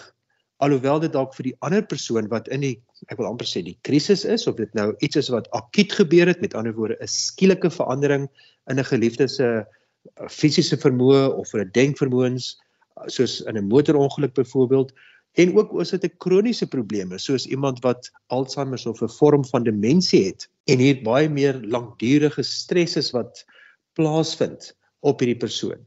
alhoewel 0.62 1.00
dit 1.02 1.14
dalk 1.14 1.34
vir 1.38 1.50
die 1.50 1.56
ander 1.66 1.84
persoon 1.94 2.28
wat 2.32 2.48
in 2.54 2.62
die 2.66 2.76
ek 3.10 3.18
wil 3.20 3.30
amper 3.32 3.50
sê 3.50 3.64
die 3.66 3.78
krisis 3.88 4.26
is 4.26 4.48
of 4.50 4.58
dit 4.60 4.74
nou 4.78 4.92
iets 5.02 5.20
is 5.22 5.32
wat 5.34 5.50
akuut 5.58 5.94
gebeur 5.98 6.30
het 6.30 6.42
met 6.42 6.56
ander 6.58 6.76
woorde 6.78 6.98
'n 7.02 7.08
skielike 7.08 7.70
verandering 7.70 8.30
in 8.70 8.80
'n 8.80 8.90
geliefde 8.92 9.28
se 9.28 9.48
uh, 9.48 10.28
fisiese 10.30 10.78
vermoë 10.78 11.34
of 11.38 11.54
'n 11.54 11.72
denkvermoëns 11.74 12.58
uh, 12.98 13.08
soos 13.08 13.42
in 13.42 13.58
'n 13.58 13.68
motorongeluk 13.68 14.34
byvoorbeeld 14.34 14.94
en 15.40 15.58
ook 15.58 15.74
as 15.80 15.92
dit 15.92 16.04
'n 16.04 16.18
kroniese 16.18 16.68
probleem 16.68 17.12
is 17.12 17.26
soos 17.26 17.48
iemand 17.48 17.80
wat 17.84 18.12
Alzheimer 18.28 18.82
of 18.88 19.02
'n 19.02 19.10
vorm 19.10 19.46
van 19.46 19.64
demensie 19.64 20.26
het 20.26 20.50
en 20.68 20.80
hier 20.80 21.02
baie 21.04 21.30
meer 21.30 21.58
langdurige 21.64 22.44
stres 22.44 22.96
is 22.96 23.12
wat 23.12 23.46
plaasvind 23.94 24.76
op 25.00 25.20
hierdie 25.20 25.40
persoon. 25.40 25.80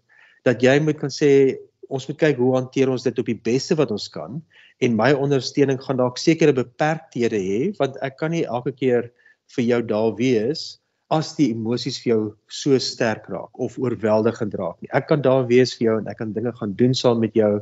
Dat 0.42 0.62
jy 0.62 0.78
moet 0.80 0.98
kan 0.98 1.10
sê 1.10 1.56
ons 1.94 2.06
moet 2.10 2.20
kyk 2.20 2.38
hoe 2.42 2.54
hanteer 2.56 2.90
ons 2.92 3.06
dit 3.06 3.18
op 3.22 3.28
die 3.30 3.40
beste 3.50 3.76
wat 3.78 3.92
ons 3.94 4.08
kan 4.12 4.40
en 4.84 4.96
my 4.98 5.12
ondersteuning 5.14 5.80
gaan 5.82 6.00
dalk 6.00 6.18
sekere 6.18 6.54
beperkthede 6.56 7.40
hê 7.40 7.60
want 7.78 7.98
ek 8.06 8.18
kan 8.22 8.34
nie 8.34 8.44
elke 8.44 8.74
keer 8.74 9.12
vir 9.54 9.64
jou 9.64 9.80
daar 9.92 10.12
wees 10.18 10.74
as 11.12 11.34
die 11.38 11.50
emosies 11.52 11.98
vir 12.02 12.10
jou 12.10 12.20
so 12.48 12.78
sterk 12.80 13.28
raak 13.32 13.52
of 13.60 13.76
oorweldigend 13.78 14.54
raak 14.58 14.80
nie. 14.80 14.90
Ek 14.96 15.08
kan 15.10 15.22
daar 15.22 15.46
wees 15.50 15.74
vir 15.76 15.88
jou 15.88 15.96
en 16.00 16.08
ek 16.10 16.18
kan 16.20 16.32
dinge 16.36 16.52
gaan 16.58 16.74
doen 16.78 16.94
saam 16.96 17.20
met 17.22 17.36
jou, 17.36 17.58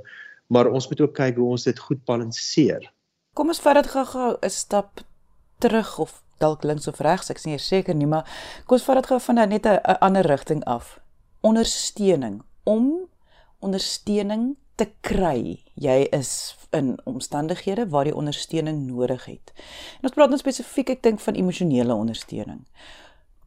maar 0.52 0.70
ons 0.70 0.88
moet 0.90 1.02
ook 1.04 1.14
kyk 1.16 1.40
hoe 1.40 1.50
ons 1.56 1.66
dit 1.68 1.78
goed 1.88 2.02
balanseer. 2.08 2.86
Kom 3.36 3.52
ons 3.52 3.62
vat 3.64 3.80
dit 3.80 3.90
gou-gou 3.94 4.36
'n 4.42 4.50
stap 4.50 5.00
terug 5.60 5.98
of 5.98 6.22
dalk 6.38 6.64
links 6.64 6.88
of 6.88 7.00
regs, 7.00 7.30
ek 7.30 7.44
nie 7.46 7.58
seker 7.58 7.94
nie, 7.94 8.06
maar 8.06 8.24
kom 8.66 8.76
ons 8.78 8.84
vat 8.84 8.96
dit 8.96 9.06
gou 9.06 9.20
van 9.20 9.48
net 9.48 9.66
'n 9.66 9.80
ander 10.00 10.26
rigting 10.26 10.64
af. 10.64 11.00
Ondersteuning 11.42 12.42
om 12.64 13.08
ondersteuning 13.62 14.56
te 14.80 14.88
kry. 15.06 15.60
Jy 15.74 15.98
is 16.16 16.54
in 16.76 16.94
omstandighede 17.08 17.86
waar 17.92 18.08
jy 18.08 18.14
ondersteuning 18.16 18.84
nodig 18.88 19.24
het. 19.28 19.52
En 20.00 20.08
ons 20.08 20.16
praat 20.16 20.32
nou 20.32 20.40
spesifiek 20.40 20.94
ek 20.96 21.02
dink 21.04 21.22
van 21.22 21.38
emosionele 21.38 21.94
ondersteuning. 21.94 22.62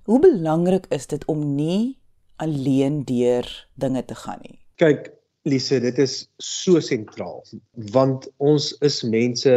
Hoe 0.05 0.19
belangrik 0.21 0.85
is 0.93 1.07
dit 1.09 1.25
om 1.31 1.41
nie 1.55 1.97
alleen 2.41 3.03
deur 3.09 3.47
dinge 3.81 4.05
te 4.05 4.15
gaan 4.15 4.41
nie? 4.43 4.59
Kyk, 4.81 5.09
Lise, 5.45 5.79
dit 5.81 5.97
is 6.01 6.25
so 6.41 6.81
sentraal 6.81 7.43
want 7.93 8.29
ons 8.37 8.71
is 8.85 9.01
mense 9.03 9.53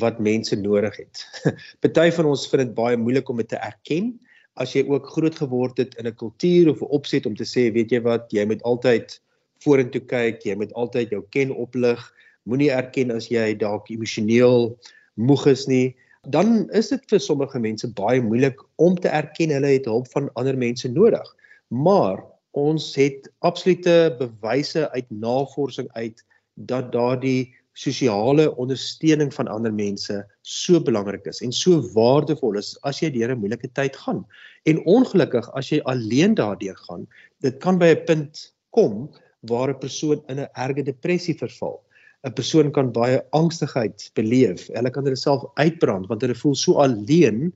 wat 0.00 0.20
mense 0.20 0.56
nodig 0.56 0.96
het. 0.96 1.24
Party 1.84 2.08
van 2.16 2.28
ons 2.32 2.46
vind 2.48 2.64
dit 2.64 2.74
baie 2.76 2.96
moeilik 2.96 3.28
om 3.28 3.40
dit 3.40 3.48
te 3.52 3.60
erken 3.60 4.14
as 4.60 4.74
jy 4.76 4.84
ook 4.88 5.08
groot 5.14 5.36
geword 5.40 5.78
het 5.80 5.94
in 6.00 6.06
'n 6.06 6.16
kultuur 6.16 6.70
of 6.70 6.80
'n 6.80 6.92
opset 6.98 7.26
om 7.26 7.36
te 7.36 7.44
sê, 7.44 7.72
weet 7.72 7.90
jy 7.90 8.00
wat, 8.00 8.28
jy 8.32 8.44
moet 8.46 8.62
altyd 8.62 9.20
vorentoe 9.64 10.02
kyk, 10.10 10.42
jy 10.46 10.56
moet 10.58 10.72
altyd 10.78 11.10
jou 11.14 11.22
ken 11.34 11.52
oplig, 11.54 12.00
moenie 12.48 12.70
erken 12.74 13.10
as 13.14 13.28
jy 13.30 13.52
dalk 13.58 13.90
emosioneel 13.90 14.72
moeg 15.14 15.46
is 15.46 15.66
nie. 15.70 15.94
Dan 16.30 16.68
is 16.78 16.90
dit 16.92 17.02
vir 17.10 17.22
sommige 17.22 17.58
mense 17.58 17.88
baie 17.98 18.22
moeilik 18.22 18.60
om 18.82 18.98
te 18.98 19.10
erken 19.10 19.50
hulle 19.54 19.74
het 19.74 19.88
hulp 19.90 20.10
van 20.14 20.30
ander 20.38 20.58
mense 20.58 20.88
nodig. 20.88 21.26
Maar 21.68 22.22
ons 22.58 22.92
het 22.98 23.26
absolute 23.40 24.14
bewyse 24.18 24.88
uit 24.92 25.08
navorsing 25.10 25.88
uit 25.98 26.22
dat 26.68 26.92
daardie 26.92 27.50
sosiale 27.72 28.50
ondersteuning 28.60 29.32
van 29.34 29.48
ander 29.48 29.72
mense 29.72 30.18
so 30.42 30.80
belangrik 30.80 31.24
is 31.26 31.40
en 31.40 31.52
so 31.56 31.80
waardevol 31.94 32.58
is 32.60 32.74
as 32.84 33.00
jy 33.00 33.10
deur 33.10 33.32
'n 33.32 33.40
moeilike 33.40 33.72
tyd 33.72 33.96
gaan. 33.96 34.26
En 34.68 34.84
ongelukkig 34.84 35.48
as 35.56 35.70
jy 35.72 35.80
alleen 35.84 36.34
daardeur 36.34 36.76
gaan, 36.76 37.06
dit 37.40 37.58
kan 37.58 37.78
by 37.78 37.94
'n 37.96 38.04
punt 38.04 38.52
kom 38.70 39.08
waar 39.50 39.70
'n 39.70 39.78
persoon 39.78 40.22
in 40.28 40.40
'n 40.40 40.50
erge 40.54 40.82
depressie 40.82 41.34
verval. 41.38 41.82
'n 42.24 42.32
Persoon 42.32 42.70
kan 42.70 42.92
baie 42.92 43.22
angstigheid 43.30 44.10
beleef. 44.14 44.68
Hulle 44.72 44.90
kan 44.90 45.04
hulle 45.04 45.16
self 45.16 45.42
uitbrand 45.54 46.06
want 46.06 46.22
hulle 46.22 46.34
voel 46.34 46.54
so 46.54 46.78
alleen 46.78 47.52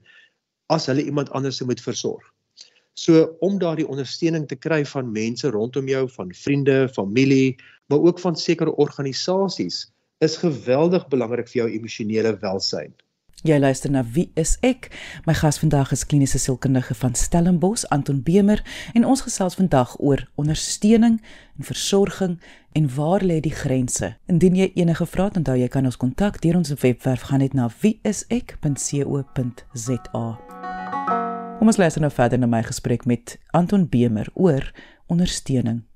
as 0.74 0.86
hulle 0.86 1.04
iemand 1.04 1.30
anders 1.30 1.60
moet 1.62 1.80
versorg. 1.80 2.24
So 2.94 3.36
om 3.40 3.58
daardie 3.58 3.88
ondersteuning 3.88 4.48
te 4.48 4.56
kry 4.56 4.84
van 4.84 5.12
mense 5.12 5.50
rondom 5.50 5.88
jou, 5.88 6.08
van 6.08 6.32
vriende, 6.34 6.88
familie, 6.88 7.56
maar 7.86 8.00
ook 8.00 8.18
van 8.18 8.36
sekere 8.36 8.72
organisasies 8.76 9.84
is 10.24 10.36
geweldig 10.40 11.08
belangrik 11.12 11.48
vir 11.48 11.60
jou 11.62 11.68
emosionele 11.70 12.32
welsyn. 12.40 12.94
Jy 13.46 13.60
luister 13.62 13.90
na 13.94 14.00
Wie 14.02 14.32
is 14.34 14.56
ek? 14.66 14.88
My 15.22 15.30
gas 15.38 15.60
vandag 15.62 15.92
is 15.94 16.02
kliniese 16.08 16.38
sielkundige 16.42 16.96
van 16.98 17.14
Stellenbosch, 17.14 17.84
Anton 17.94 18.18
Bemer, 18.26 18.58
en 18.94 19.06
ons 19.06 19.22
gesels 19.22 19.54
vandag 19.54 19.92
oor 20.02 20.24
ondersteuning 20.34 21.22
en 21.54 21.64
versorging 21.68 22.42
en 22.74 22.88
waar 22.96 23.22
lê 23.22 23.38
die 23.44 23.54
grense? 23.54 24.16
Indien 24.26 24.58
jy 24.58 24.72
enige 24.74 25.06
vrae 25.06 25.28
het, 25.30 25.38
onthou 25.38 25.54
jy 25.60 25.68
kan 25.70 25.86
ons 25.86 26.00
kontak 26.00 26.42
deur 26.42 26.58
ons 26.58 26.74
webwerf 26.82 27.22
gaan 27.30 27.38
net 27.44 27.54
na 27.54 27.70
wieisek.co.za. 27.84 28.66
Kom 31.60 31.70
ons 31.70 31.78
luister 31.78 32.02
nou 32.02 32.10
verder 32.10 32.42
na 32.42 32.50
my 32.50 32.66
gesprek 32.66 33.06
met 33.06 33.38
Anton 33.54 33.86
Bemer 33.86 34.26
oor 34.34 34.72
ondersteuning. 35.06 35.86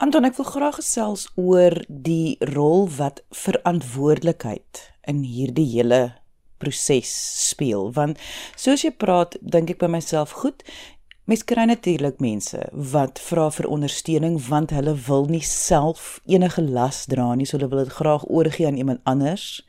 Anton, 0.00 0.24
ek 0.24 0.40
wil 0.40 0.48
graag 0.48 0.80
gesels 0.80 1.28
oor 1.36 1.84
die 1.86 2.40
rol 2.56 2.88
wat 2.96 3.20
verantwoordelikheid 3.44 4.88
in 5.04 5.20
hierdie 5.28 5.68
hele 5.76 6.23
proses 6.64 7.12
speel 7.50 7.92
want 8.00 8.20
soos 8.56 8.86
jy 8.86 8.94
praat 9.04 9.38
dink 9.40 9.76
ek 9.76 9.84
by 9.84 9.92
myself 9.98 10.34
goed 10.42 10.66
Mens 11.24 11.40
kry 11.48 11.64
natuurlik 11.64 12.18
mense 12.20 12.58
wat 12.92 13.16
vra 13.24 13.46
vir 13.56 13.64
ondersteuning 13.72 14.34
want 14.44 14.74
hulle 14.76 14.92
wil 15.06 15.24
nie 15.32 15.40
self 15.48 16.18
enige 16.28 16.60
las 16.60 17.06
dra 17.08 17.30
nie, 17.32 17.46
so 17.48 17.56
hulle 17.56 17.70
wil 17.72 17.80
dit 17.80 17.94
graag 17.96 18.26
oorgee 18.28 18.66
aan 18.68 18.76
iemand 18.76 19.00
anders. 19.08 19.64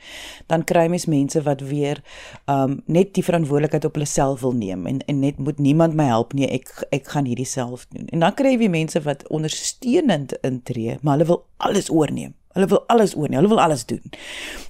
Dan 0.52 0.68
kry 0.68 0.90
mens 0.92 1.08
mense 1.08 1.40
wat 1.48 1.64
weer 1.64 2.04
um 2.52 2.82
net 2.92 3.14
die 3.16 3.24
verantwoordelikheid 3.24 3.88
op 3.88 3.96
hulle 3.96 4.12
self 4.18 4.44
wil 4.44 4.52
neem 4.52 4.84
en 4.92 5.00
en 5.08 5.24
net 5.24 5.40
moet 5.40 5.64
niemand 5.64 5.96
my 5.96 6.12
help 6.12 6.36
nie, 6.36 6.50
ek 6.52 6.74
ek 6.92 7.08
gaan 7.16 7.32
hierdie 7.32 7.48
self 7.48 7.88
doen. 7.88 8.12
En 8.12 8.28
dan 8.28 8.36
kry 8.36 8.58
jy 8.60 8.68
mense 8.68 9.00
wat 9.08 9.24
ondersteunend 9.32 10.36
intree, 10.44 11.00
maar 11.02 11.16
hulle 11.16 11.32
wil 11.32 11.46
alles 11.64 11.88
oorneem. 11.88 12.36
Hulle 12.56 12.70
wil 12.72 12.82
alles 12.94 13.14
oorneem, 13.16 13.42
hulle 13.42 13.52
wil 13.52 13.62
alles 13.62 13.86
doen. 13.90 14.02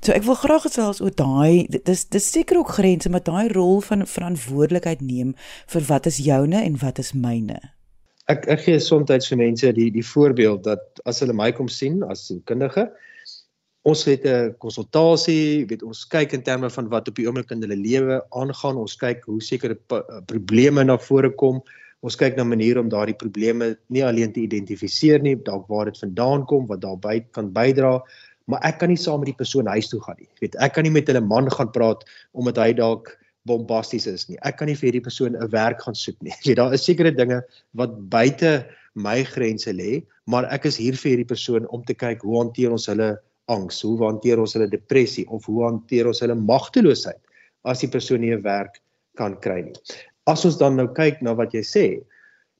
So 0.01 0.11
ek 0.15 0.25
wil 0.25 0.37
graag 0.41 0.65
gesels 0.65 1.01
oor 1.05 1.13
daai 1.13 1.69
dis 1.85 2.05
dis 2.09 2.31
seker 2.33 2.59
ook 2.61 2.75
grense 2.79 3.09
met 3.13 3.27
daai 3.29 3.47
rol 3.53 3.81
van 3.85 4.05
verantwoordelikheid 4.09 5.01
neem 5.05 5.35
vir 5.73 5.87
wat 5.89 6.09
is 6.09 6.17
joune 6.25 6.61
en 6.61 6.79
wat 6.81 7.01
is 7.03 7.13
myne. 7.13 7.61
Ek 8.31 8.47
ek 8.49 8.65
gee 8.65 8.81
soms 8.81 9.29
vir 9.29 9.37
mense 9.37 9.73
die 9.77 9.91
die 9.93 10.05
voorbeeld 10.13 10.65
dat 10.65 11.03
as 11.05 11.21
hulle 11.21 11.37
my 11.37 11.51
kom 11.53 11.69
sien 11.69 12.01
as 12.09 12.31
'n 12.31 12.41
kundige 12.49 12.89
Ons 13.85 14.01
het 14.09 14.23
'n 14.25 14.55
konsultasie, 14.57 15.65
weet 15.69 15.83
ons 15.83 16.07
kyk 16.09 16.31
in 16.33 16.41
terme 16.41 16.69
van 16.69 16.87
wat 16.89 17.07
op 17.07 17.15
die 17.15 17.27
oomblik 17.27 17.51
in 17.51 17.61
hulle 17.61 17.77
lewe 17.77 18.25
aangaan. 18.29 18.77
Ons 18.81 18.95
kyk 18.97 19.23
hoe 19.29 19.41
sekere 19.41 19.77
probleme 20.25 20.83
na 20.83 20.97
vore 20.97 21.29
kom, 21.29 21.61
ons 22.05 22.17
kyk 22.19 22.37
na 22.37 22.45
maniere 22.45 22.81
om 22.81 22.89
daardie 22.91 23.17
probleme 23.17 23.73
nie 23.93 24.03
alleen 24.05 24.33
te 24.35 24.43
identifiseer 24.43 25.23
nie, 25.25 25.35
dalk 25.47 25.65
waar 25.71 25.89
dit 25.89 25.97
vandaan 26.03 26.45
kom, 26.49 26.67
wat 26.69 26.83
daarby 26.83 27.17
kan 27.33 27.49
bydra, 27.55 27.97
maar 28.51 28.61
ek 28.67 28.79
kan 28.83 28.91
nie 28.93 29.01
saam 29.01 29.23
met 29.23 29.31
die 29.31 29.39
persoon 29.39 29.69
huis 29.73 29.89
toe 29.89 30.01
gaan 30.03 30.19
nie. 30.19 30.29
Jy 30.37 30.45
weet, 30.45 30.57
ek 30.61 30.75
kan 30.77 30.85
nie 30.85 30.93
met 30.93 31.09
hulle 31.09 31.23
man 31.25 31.49
gaan 31.49 31.71
praat 31.73 32.05
omdat 32.37 32.61
hy 32.61 32.71
dalk 32.77 33.09
bombasties 33.49 34.05
is 34.09 34.27
nie. 34.29 34.37
Ek 34.45 34.59
kan 34.59 34.69
nie 34.69 34.77
vir 34.77 34.91
hierdie 34.91 35.05
persoon 35.05 35.37
'n 35.37 35.49
werk 35.53 35.81
gaan 35.81 35.97
soek 35.97 36.17
nie. 36.21 36.33
Jy 36.43 36.45
weet, 36.53 36.61
daar 36.61 36.73
is 36.73 36.85
sekere 36.85 37.11
dinge 37.11 37.41
wat 37.73 37.97
buite 38.09 38.65
my 38.95 39.23
grense 39.25 39.73
lê, 39.73 40.03
maar 40.29 40.45
ek 40.53 40.69
is 40.69 40.77
hier 40.77 40.93
vir 40.93 41.11
hierdie 41.15 41.33
persoon 41.33 41.65
om 41.73 41.83
te 41.83 41.93
kyk 41.93 42.21
hoe 42.21 42.37
hanteer 42.37 42.71
ons 42.71 42.85
hulle 42.89 43.15
angs, 43.49 43.81
hoe 43.81 43.97
hanteer 44.05 44.39
ons 44.41 44.53
hulle 44.53 44.69
depressie 44.69 45.25
of 45.29 45.45
hoe 45.45 45.63
hanteer 45.65 46.07
ons 46.07 46.21
hulle 46.21 46.37
magteloosheid 46.37 47.21
as 47.65 47.81
die 47.81 47.89
persoon 47.89 48.21
nie 48.21 48.33
'n 48.33 48.45
werk 48.45 48.81
kan 49.17 49.37
kry 49.41 49.61
nie 49.61 49.73
as 50.25 50.45
ons 50.45 50.57
dan 50.57 50.77
nou 50.79 50.87
kyk 50.97 51.21
na 51.21 51.35
wat 51.37 51.53
jy 51.53 51.63
sê, 51.65 51.85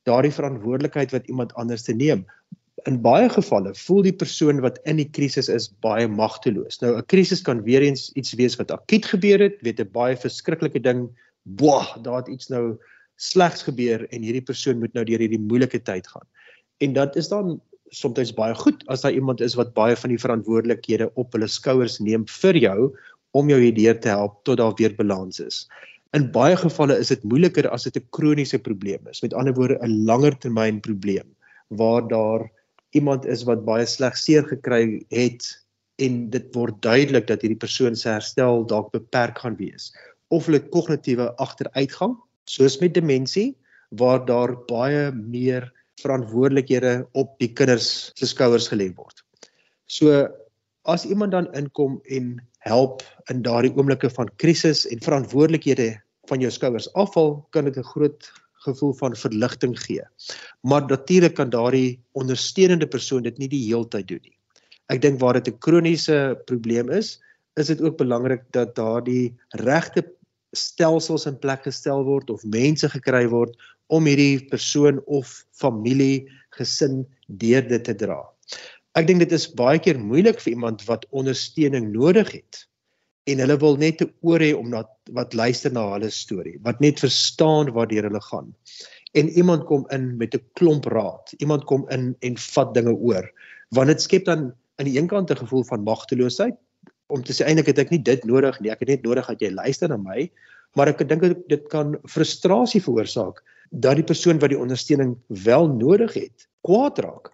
daardie 0.05 0.33
verantwoordelikheid 0.33 1.13
wat 1.15 1.27
iemand 1.31 1.53
anders 1.61 1.85
te 1.87 1.93
neem. 1.93 2.23
In 2.85 2.99
baie 3.01 3.29
gevalle 3.31 3.73
voel 3.79 4.03
die 4.05 4.13
persoon 4.13 4.61
wat 4.61 4.77
in 4.85 4.99
die 5.01 5.09
krisis 5.09 5.49
is 5.49 5.71
baie 5.81 6.07
magteloos. 6.07 6.81
Nou 6.81 6.97
'n 6.97 7.05
krisis 7.09 7.41
kan 7.41 7.63
weer 7.63 7.81
eens 7.81 8.11
iets 8.13 8.33
wees 8.37 8.57
wat 8.57 8.71
akuut 8.71 9.05
gebeur 9.05 9.39
het, 9.39 9.57
weet 9.61 9.79
'n 9.79 9.89
baie 9.91 10.15
verskriklike 10.15 10.79
ding, 10.79 11.09
boah, 11.43 11.97
daar 12.03 12.21
het 12.21 12.27
iets 12.27 12.49
nou 12.49 12.77
slegs 13.17 13.63
gebeur 13.63 14.05
en 14.11 14.21
hierdie 14.21 14.43
persoon 14.43 14.79
moet 14.79 14.93
nou 14.93 15.05
deur 15.05 15.19
hierdie 15.19 15.39
moeilike 15.39 15.79
tyd 15.79 16.07
gaan. 16.07 16.27
En 16.83 16.93
dit 16.93 17.15
is 17.15 17.27
dan 17.27 17.61
soms 17.89 18.33
baie 18.33 18.55
goed 18.55 18.83
as 18.87 19.01
daar 19.01 19.13
iemand 19.13 19.41
is 19.41 19.55
wat 19.55 19.73
baie 19.73 19.95
van 19.95 20.09
die 20.09 20.19
verantwoordelikhede 20.19 21.11
op 21.15 21.33
hulle 21.33 21.47
skouers 21.47 21.99
neem 21.99 22.25
vir 22.41 22.57
jou 22.57 22.79
om 23.31 23.49
jou 23.49 23.59
hierdeur 23.59 23.99
te 23.99 24.09
help 24.09 24.43
tot 24.43 24.57
daar 24.57 24.75
weer 24.79 24.95
balans 24.95 25.39
is. 25.39 25.67
In 26.15 26.29
baie 26.31 26.55
gevalle 26.55 26.95
is 27.03 27.09
dit 27.11 27.23
moeiliker 27.27 27.67
as 27.75 27.83
dit 27.83 27.97
'n 27.99 28.07
kroniese 28.15 28.59
probleem 28.59 29.07
is. 29.11 29.21
Met 29.21 29.33
ander 29.33 29.53
woorde 29.53 29.79
'n 29.83 30.05
langer 30.07 30.37
termyn 30.39 30.79
probleem 30.79 31.35
waar 31.69 32.07
daar 32.07 32.51
iemand 32.91 33.25
is 33.25 33.43
wat 33.43 33.65
baie 33.65 33.85
sleg 33.85 34.15
seer 34.17 34.43
gekry 34.47 35.03
het 35.11 35.43
en 35.99 36.29
dit 36.29 36.47
word 36.55 36.81
duidelik 36.81 37.27
dat 37.27 37.41
hierdie 37.41 37.59
persoon 37.59 37.95
se 37.95 38.09
herstel 38.09 38.63
dalk 38.65 38.91
beperk 38.91 39.37
gaan 39.43 39.57
wees 39.59 39.91
of 40.29 40.45
hulle 40.45 40.59
kognitiewe 40.59 41.27
agteruitgang 41.35 42.15
soos 42.45 42.79
met 42.79 42.93
demensie 42.93 43.57
waar 43.89 44.25
daar 44.25 44.55
baie 44.71 45.11
meer 45.11 45.71
verantwoordelikhede 46.01 47.07
op 47.13 47.35
die 47.39 47.51
kinders 47.53 48.11
se 48.15 48.27
skouers 48.27 48.69
gelê 48.71 48.87
word. 48.95 49.23
So 49.87 50.27
as 50.85 51.05
iemand 51.05 51.31
dan 51.31 51.51
inkom 51.53 51.99
en 52.05 52.39
help 52.65 53.03
in 53.29 53.41
daardie 53.41 53.73
oomblikke 53.75 54.09
van 54.09 54.29
krisis 54.37 54.85
en 54.87 55.01
verantwoordelikhede 55.01 56.04
van 56.29 56.41
jou 56.41 56.51
skouers 56.51 56.89
afval, 56.93 57.47
kan 57.51 57.65
dit 57.65 57.77
'n 57.77 57.91
groot 57.93 58.31
gevoel 58.65 58.93
van 58.93 59.15
verligting 59.15 59.75
gee. 59.79 60.03
Maar 60.61 60.85
natuurlik 60.87 61.35
kan 61.35 61.49
daardie 61.49 61.99
ondersteunende 62.11 62.87
persoon 62.87 63.23
dit 63.23 63.37
nie 63.37 63.49
die 63.51 63.65
heeltyd 63.67 64.07
doen 64.07 64.23
nie. 64.23 64.37
Ek 64.93 65.01
dink 65.01 65.19
waar 65.19 65.33
dit 65.33 65.47
'n 65.47 65.59
kroniese 65.59 66.41
probleem 66.45 66.89
is, 66.89 67.19
is 67.55 67.67
dit 67.67 67.81
ook 67.81 67.97
belangrik 67.97 68.43
dat 68.51 68.75
daardie 68.75 69.33
regte 69.49 70.03
stelsels 70.51 71.25
in 71.25 71.39
plek 71.39 71.63
gestel 71.63 72.03
word 72.03 72.29
of 72.29 72.43
mense 72.43 72.89
gekry 72.89 73.27
word 73.27 73.55
om 73.87 74.05
hierdie 74.05 74.45
persoon 74.49 75.01
of 75.05 75.45
familie, 75.51 76.27
gesin 76.57 77.05
deur 77.27 77.67
dit 77.67 77.83
te 77.83 77.95
dra. 77.95 78.23
Ek 78.95 79.07
dink 79.07 79.19
dit 79.19 79.31
is 79.31 79.49
baie 79.51 79.79
keer 79.79 79.99
moeilik 79.99 80.39
vir 80.39 80.53
iemand 80.53 80.85
wat 80.87 81.05
ondersteuning 81.11 81.91
nodig 81.93 82.31
het 82.31 82.65
en 83.25 83.41
hulle 83.41 83.57
wil 83.61 83.77
net 83.81 84.01
'n 84.01 84.11
oor 84.21 84.39
hê 84.39 84.51
om 84.53 84.69
dat 84.69 84.89
wat 85.17 85.33
luister 85.33 85.71
na 85.73 85.85
hulle 85.93 86.09
storie, 86.09 86.57
wat 86.61 86.79
net 86.79 86.99
verstaan 86.99 87.71
waartoe 87.73 88.03
hulle 88.05 88.21
gaan. 88.21 88.53
En 89.13 89.29
iemand 89.29 89.65
kom 89.65 89.85
in 89.89 90.17
met 90.17 90.35
'n 90.35 90.43
klomp 90.53 90.85
raad. 90.85 91.33
Iemand 91.37 91.63
kom 91.65 91.85
in 91.89 92.15
en 92.19 92.37
vat 92.37 92.73
dinge 92.73 92.93
oor. 92.93 93.25
Want 93.69 93.87
dit 93.87 94.01
skep 94.01 94.25
dan 94.25 94.53
aan 94.77 94.85
die 94.85 94.97
een 94.99 95.07
kant 95.07 95.31
'n 95.31 95.43
gevoel 95.43 95.63
van 95.63 95.83
magteloosheid 95.83 96.55
om 97.07 97.23
te 97.23 97.33
sê 97.33 97.45
eintlik 97.45 97.67
het 97.67 97.79
ek 97.79 97.89
nie 97.89 98.01
dit 98.01 98.23
nodig 98.25 98.59
nie. 98.59 98.71
Ek 98.71 98.79
het 98.79 98.89
net 98.89 99.03
nodig 99.03 99.27
dat 99.27 99.41
jy 99.41 99.51
luister 99.51 99.89
na 99.89 99.97
my. 99.97 100.31
Maar 100.75 100.87
ek 100.87 101.07
dink 101.07 101.47
dit 101.47 101.67
kan 101.67 101.97
frustrasie 102.03 102.81
veroorsaak 102.81 103.43
dat 103.71 103.95
die 103.95 104.03
persoon 104.03 104.39
wat 104.39 104.49
die 104.49 104.59
ondersteuning 104.59 105.17
wel 105.27 105.67
nodig 105.67 106.13
het, 106.13 106.47
kwaad 106.61 106.99
raak. 106.99 107.31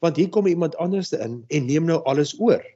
Want 0.00 0.16
hier 0.16 0.28
kom 0.28 0.46
iemand 0.46 0.76
anders 0.76 1.12
in 1.12 1.44
en 1.48 1.66
neem 1.66 1.84
nou 1.84 2.02
alles 2.04 2.40
oor 2.40 2.75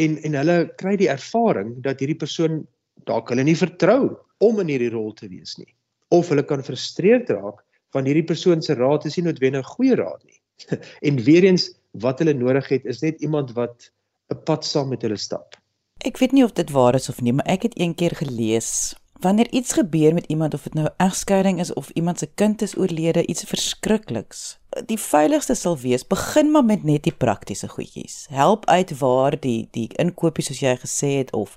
en 0.00 0.16
en 0.26 0.38
hulle 0.40 0.56
kry 0.80 0.96
die 1.00 1.10
ervaring 1.12 1.74
dat 1.84 2.00
hierdie 2.02 2.18
persoon 2.18 2.62
dalk 3.08 3.30
hulle 3.32 3.44
nie 3.46 3.58
vertrou 3.58 4.14
om 4.44 4.60
in 4.62 4.72
hierdie 4.72 4.92
rol 4.94 5.12
te 5.14 5.28
wees 5.28 5.56
nie. 5.58 5.70
Of 6.14 6.30
hulle 6.32 6.44
kan 6.46 6.64
frustreerd 6.66 7.30
raak 7.34 7.62
van 7.94 8.08
hierdie 8.08 8.26
persoon 8.26 8.62
se 8.62 8.74
raad 8.78 9.06
is 9.06 9.18
nie 9.18 9.28
noodwendig 9.28 9.66
goeie 9.76 9.98
raad 9.98 10.22
nie. 10.24 10.40
En 11.08 11.18
weer 11.26 11.44
eens 11.44 11.70
wat 12.02 12.20
hulle 12.22 12.34
nodig 12.34 12.68
het 12.70 12.86
is 12.90 13.02
net 13.02 13.22
iemand 13.22 13.54
wat 13.58 13.90
'n 14.32 14.42
pad 14.46 14.64
saam 14.64 14.88
met 14.88 15.02
hulle 15.02 15.18
stap. 15.18 15.56
Ek 16.04 16.18
weet 16.18 16.32
nie 16.32 16.44
of 16.44 16.52
dit 16.52 16.70
waar 16.70 16.94
is 16.94 17.08
of 17.08 17.20
nie 17.20 17.32
maar 17.32 17.46
ek 17.46 17.62
het 17.62 17.78
een 17.78 17.94
keer 17.94 18.14
gelees 18.14 18.94
wanneer 19.20 19.50
iets 19.50 19.72
gebeur 19.72 20.14
met 20.14 20.26
iemand 20.26 20.54
of 20.54 20.62
dit 20.62 20.74
nou 20.74 20.88
egskeiding 20.96 21.60
is 21.60 21.72
of 21.72 21.90
iemand 21.90 22.18
se 22.18 22.26
kind 22.26 22.62
is 22.62 22.76
oorlede, 22.76 23.26
iets 23.26 23.44
verskrikliks. 23.44 24.58
Die 24.86 24.98
veiligste 24.98 25.54
sal 25.54 25.78
wees 25.78 26.06
begin 26.06 26.50
maar 26.50 26.64
met 26.64 26.82
net 26.82 27.02
die 27.02 27.14
praktiese 27.14 27.68
goedjies. 27.68 28.26
Help 28.30 28.66
uit 28.66 28.98
waar 28.98 29.40
die 29.40 29.68
die 29.70 29.88
inkopies 30.02 30.50
soos 30.50 30.60
jy 30.60 30.74
gesê 30.82 31.10
het 31.18 31.32
of 31.32 31.54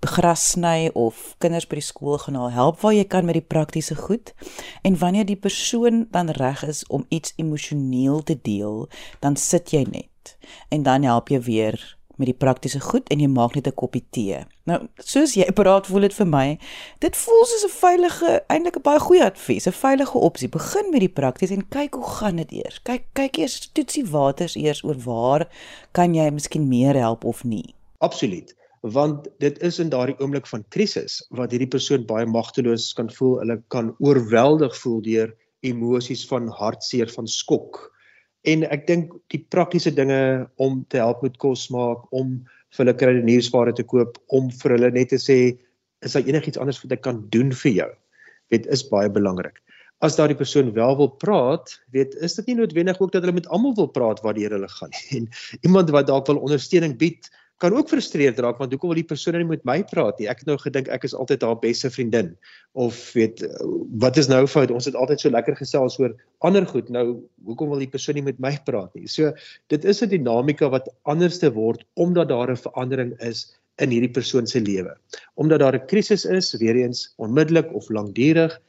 gras 0.00 0.50
sny 0.50 0.90
of 0.94 1.34
kinders 1.38 1.66
by 1.66 1.78
die 1.78 1.86
skool 1.86 2.18
gaan 2.18 2.34
haal. 2.34 2.50
Help 2.50 2.80
waar 2.80 2.94
jy 2.94 3.04
kan 3.04 3.24
met 3.24 3.38
die 3.38 3.46
praktiese 3.54 3.94
goed. 3.94 4.34
En 4.82 4.98
wanneer 4.98 5.26
die 5.26 5.38
persoon 5.38 6.06
dan 6.10 6.30
reg 6.30 6.66
is 6.66 6.86
om 6.86 7.06
iets 7.08 7.32
emosioneel 7.36 8.22
te 8.22 8.38
deel, 8.42 8.88
dan 9.20 9.36
sit 9.36 9.70
jy 9.70 9.86
net 9.90 10.10
en 10.68 10.82
dan 10.82 11.02
help 11.02 11.28
jy 11.28 11.40
weer 11.40 11.95
met 12.16 12.30
die 12.30 12.36
praktiese 12.36 12.80
goed 12.80 13.08
en 13.12 13.20
jy 13.20 13.28
maak 13.28 13.54
net 13.54 13.68
'n 13.68 13.74
koppie 13.74 14.04
tee. 14.10 14.44
Nou, 14.64 14.88
soos 14.98 15.34
jy 15.34 15.46
praat, 15.52 15.86
voel 15.86 16.00
dit 16.00 16.14
vir 16.14 16.26
my, 16.26 16.58
dit 17.00 17.16
voel 17.16 17.44
soos 17.44 17.64
'n 17.64 17.74
veilige, 17.78 18.42
eintlik 18.48 18.76
'n 18.76 18.82
baie 18.82 19.00
goeie 19.00 19.24
advies, 19.24 19.66
'n 19.66 19.72
veilige 19.72 20.18
opsie. 20.18 20.48
Begin 20.48 20.90
met 20.90 21.00
die 21.00 21.08
prakties 21.20 21.50
en 21.50 21.68
kyk 21.68 21.94
hoe 21.94 22.10
gaan 22.18 22.36
dit 22.36 22.52
eers. 22.52 22.82
Kyk 22.82 23.04
kyk 23.12 23.38
eers 23.38 23.70
toetsie 23.72 24.04
waters 24.04 24.56
eers 24.56 24.84
oor 24.84 24.96
waar 24.96 25.48
kan 25.92 26.14
jy 26.14 26.30
miskien 26.30 26.68
meer 26.68 26.94
help 26.94 27.24
of 27.24 27.44
nie. 27.44 27.74
Absoluut 27.98 28.54
want 28.80 29.28
dit 29.38 29.58
is 29.58 29.78
in 29.78 29.88
daardie 29.90 30.16
oomblik 30.20 30.46
van 30.46 30.64
krisis 30.68 31.18
wat 31.34 31.50
hierdie 31.50 31.70
persoon 31.70 32.04
baie 32.06 32.26
magteloos 32.26 32.92
kan 32.94 33.10
voel, 33.10 33.38
hulle 33.42 33.58
kan 33.74 33.94
oorweldig 33.98 34.76
voel 34.78 35.00
deur 35.02 35.32
emosies 35.66 36.26
van 36.30 36.48
hartseer, 36.48 37.10
van 37.10 37.26
skok, 37.26 37.80
En 38.46 38.62
ek 38.70 38.86
dink 38.86 39.14
die 39.34 39.42
praktiese 39.50 39.90
dinge 39.94 40.46
om 40.62 40.84
te 40.92 41.00
help 41.02 41.22
met 41.26 41.38
kos 41.42 41.66
maak, 41.74 42.04
om 42.14 42.36
vir 42.76 42.84
hulle 42.84 42.98
kruideniersware 43.00 43.74
te 43.74 43.84
koop, 43.86 44.18
om 44.34 44.50
vir 44.62 44.76
hulle 44.76 44.90
net 44.94 45.10
te 45.14 45.20
sê 45.22 45.38
is 46.04 46.14
daar 46.14 46.28
enigiets 46.28 46.60
anders 46.60 46.78
wat 46.82 46.94
ek 46.94 47.02
kan 47.06 47.22
doen 47.34 47.50
vir 47.64 47.72
jou? 47.80 47.88
Weet 48.54 48.68
is 48.70 48.84
baie 48.86 49.10
belangrik. 49.10 49.58
As 50.04 50.18
daardie 50.18 50.36
persoon 50.36 50.74
wel 50.76 50.96
wil 50.98 51.08
praat, 51.22 51.72
weet 51.96 52.14
is 52.22 52.36
dit 52.38 52.52
nie 52.52 52.58
noodwendig 52.60 53.00
ook 53.00 53.14
dat 53.14 53.24
hulle 53.24 53.38
met 53.38 53.48
almal 53.48 53.74
wil 53.78 53.88
praat 53.88 54.20
waardeur 54.22 54.58
hulle 54.58 54.68
gaan 54.68 54.92
nie. 54.92 55.22
En 55.22 55.28
iemand 55.66 55.90
wat 55.94 56.10
dalk 56.10 56.28
wil 56.30 56.42
ondersteuning 56.44 56.98
bied, 57.00 57.30
kan 57.62 57.72
ook 57.72 57.88
frustreerd 57.88 58.38
raak 58.38 58.58
want 58.60 58.72
hoekom 58.74 58.92
wil 58.92 58.98
die 59.00 59.08
persoon 59.08 59.38
nie 59.40 59.48
met 59.48 59.64
my 59.64 59.78
praat 59.88 60.18
nie? 60.20 60.28
Ek 60.28 60.42
het 60.42 60.48
nou 60.50 60.58
gedink 60.60 60.88
ek 60.92 61.06
is 61.08 61.14
altyd 61.16 61.42
haar 61.42 61.56
beste 61.62 61.90
vriendin 61.90 62.34
of 62.76 62.96
weet 63.16 63.40
wat 64.02 64.16
is 64.20 64.28
nou 64.28 64.42
fout? 64.46 64.70
Ons 64.74 64.88
het 64.90 64.98
altyd 64.98 65.20
so 65.20 65.32
lekker 65.32 65.56
gesels 65.56 65.98
oor 66.02 66.12
ander 66.44 66.66
goed. 66.68 66.90
Nou 66.92 67.22
hoekom 67.48 67.72
wil 67.72 67.80
die 67.80 67.92
persoon 67.92 68.20
nie 68.20 68.26
met 68.26 68.40
my 68.42 68.52
praat 68.68 68.92
nie? 68.94 69.08
So 69.08 69.32
dit 69.72 69.84
is 69.84 70.02
'n 70.02 70.12
dinamika 70.12 70.68
wat 70.68 70.88
anders 71.04 71.38
te 71.38 71.52
word 71.52 71.84
omdat 71.94 72.28
daar 72.28 72.50
'n 72.50 72.60
verandering 72.60 73.16
is 73.20 73.56
in 73.80 73.90
hierdie 73.90 74.12
persoon 74.12 74.46
se 74.46 74.60
lewe. 74.60 74.96
Omdat 75.34 75.60
daar 75.60 75.76
'n 75.76 75.86
krisis 75.86 76.24
is, 76.24 76.54
weer 76.60 76.76
eens 76.76 77.14
onmiddellik 77.16 77.72
of 77.74 77.88
lankdurig. 77.88 78.60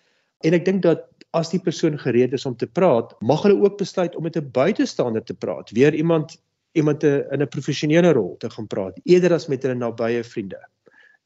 En 0.43 0.53
ek 0.53 0.65
dink 0.65 0.81
dat 0.81 1.07
as 1.33 1.49
die 1.49 1.59
persoon 1.59 1.97
gereed 1.99 2.33
is 2.33 2.45
om 2.45 2.55
te 2.55 2.67
praat, 2.67 3.15
mag 3.21 3.43
hulle 3.43 3.61
ook 3.61 3.77
besluit 3.77 4.15
om 4.15 4.23
met 4.23 4.37
'n 4.37 4.51
buitestander 4.51 5.23
te 5.23 5.33
praat. 5.33 5.71
Weer 5.71 5.93
iemand 5.93 6.39
iemand 6.77 6.99
te, 6.99 7.27
in 7.31 7.41
'n 7.41 7.47
professionele 7.53 8.11
rol 8.13 8.35
te 8.39 8.49
gaan 8.49 8.67
praat 8.67 8.99
eerder 9.03 9.33
as 9.33 9.47
met 9.47 9.63
hulle 9.63 9.75
nabye 9.75 10.23
vriende. 10.23 10.59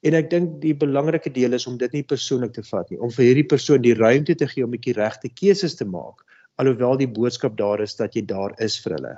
En 0.01 0.13
ek 0.17 0.29
dink 0.29 0.61
die 0.61 0.73
belangrike 0.73 1.29
deel 1.29 1.53
is 1.53 1.67
om 1.67 1.77
dit 1.77 1.91
nie 1.93 2.03
persoonlik 2.03 2.53
te 2.53 2.63
vat 2.63 2.89
nie, 2.89 2.99
om 2.99 3.11
vir 3.11 3.25
hierdie 3.25 3.47
persoon 3.47 3.81
die 3.81 3.93
ruimte 3.93 4.35
te 4.35 4.47
gee 4.47 4.63
om 4.63 4.71
'n 4.71 4.77
bietjie 4.77 4.97
regte 4.97 5.29
keuses 5.29 5.75
te 5.75 5.85
maak, 5.85 6.23
alhoewel 6.57 6.97
die 6.97 7.07
boodskap 7.07 7.57
daar 7.57 7.81
is 7.81 7.95
dat 7.95 8.15
jy 8.15 8.25
daar 8.25 8.55
is 8.59 8.79
vir 8.79 8.97
hulle. 8.97 9.17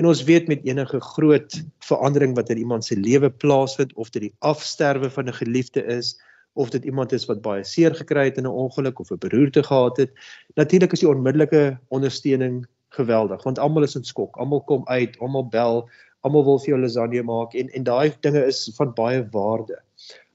En 0.00 0.06
ons 0.06 0.24
weet 0.24 0.48
met 0.48 0.64
enige 0.64 1.00
groot 1.00 1.54
verandering 1.84 2.34
wat 2.36 2.50
in 2.50 2.58
iemand 2.58 2.84
se 2.84 2.96
lewe 2.96 3.30
plaasvind 3.30 3.94
of 3.94 4.10
dit 4.10 4.22
die 4.22 4.34
afsterwe 4.40 5.10
van 5.10 5.28
'n 5.28 5.38
geliefde 5.42 5.84
is 5.84 6.16
of 6.54 6.70
dit 6.70 6.84
iemand 6.84 7.12
is 7.12 7.26
wat 7.26 7.42
baie 7.42 7.64
seer 7.64 7.94
gekry 7.94 8.24
het 8.24 8.38
in 8.38 8.46
'n 8.46 8.58
ongeluk 8.64 8.98
of 8.98 9.10
'n 9.10 9.18
beroerte 9.18 9.62
gehad 9.62 9.96
het, 9.96 10.10
natuurlik 10.54 10.92
is 10.92 11.00
die 11.00 11.08
onmiddellike 11.08 11.78
ondersteuning 11.88 12.66
geweldig 12.96 13.42
want 13.46 13.58
almal 13.58 13.86
is 13.86 13.96
in 13.96 14.04
skok. 14.04 14.36
Almal 14.36 14.64
kom 14.68 14.82
uit, 14.88 15.18
almal 15.20 15.46
bel, 15.52 15.84
almal 16.26 16.44
wil 16.44 16.58
vir 16.62 16.74
jou 16.74 16.80
lasagne 16.80 17.22
maak 17.26 17.54
en 17.54 17.70
en 17.76 17.86
daai 17.86 18.12
dinge 18.26 18.42
is 18.46 18.66
van 18.76 18.94
baie 18.96 19.22
waarde. 19.34 19.78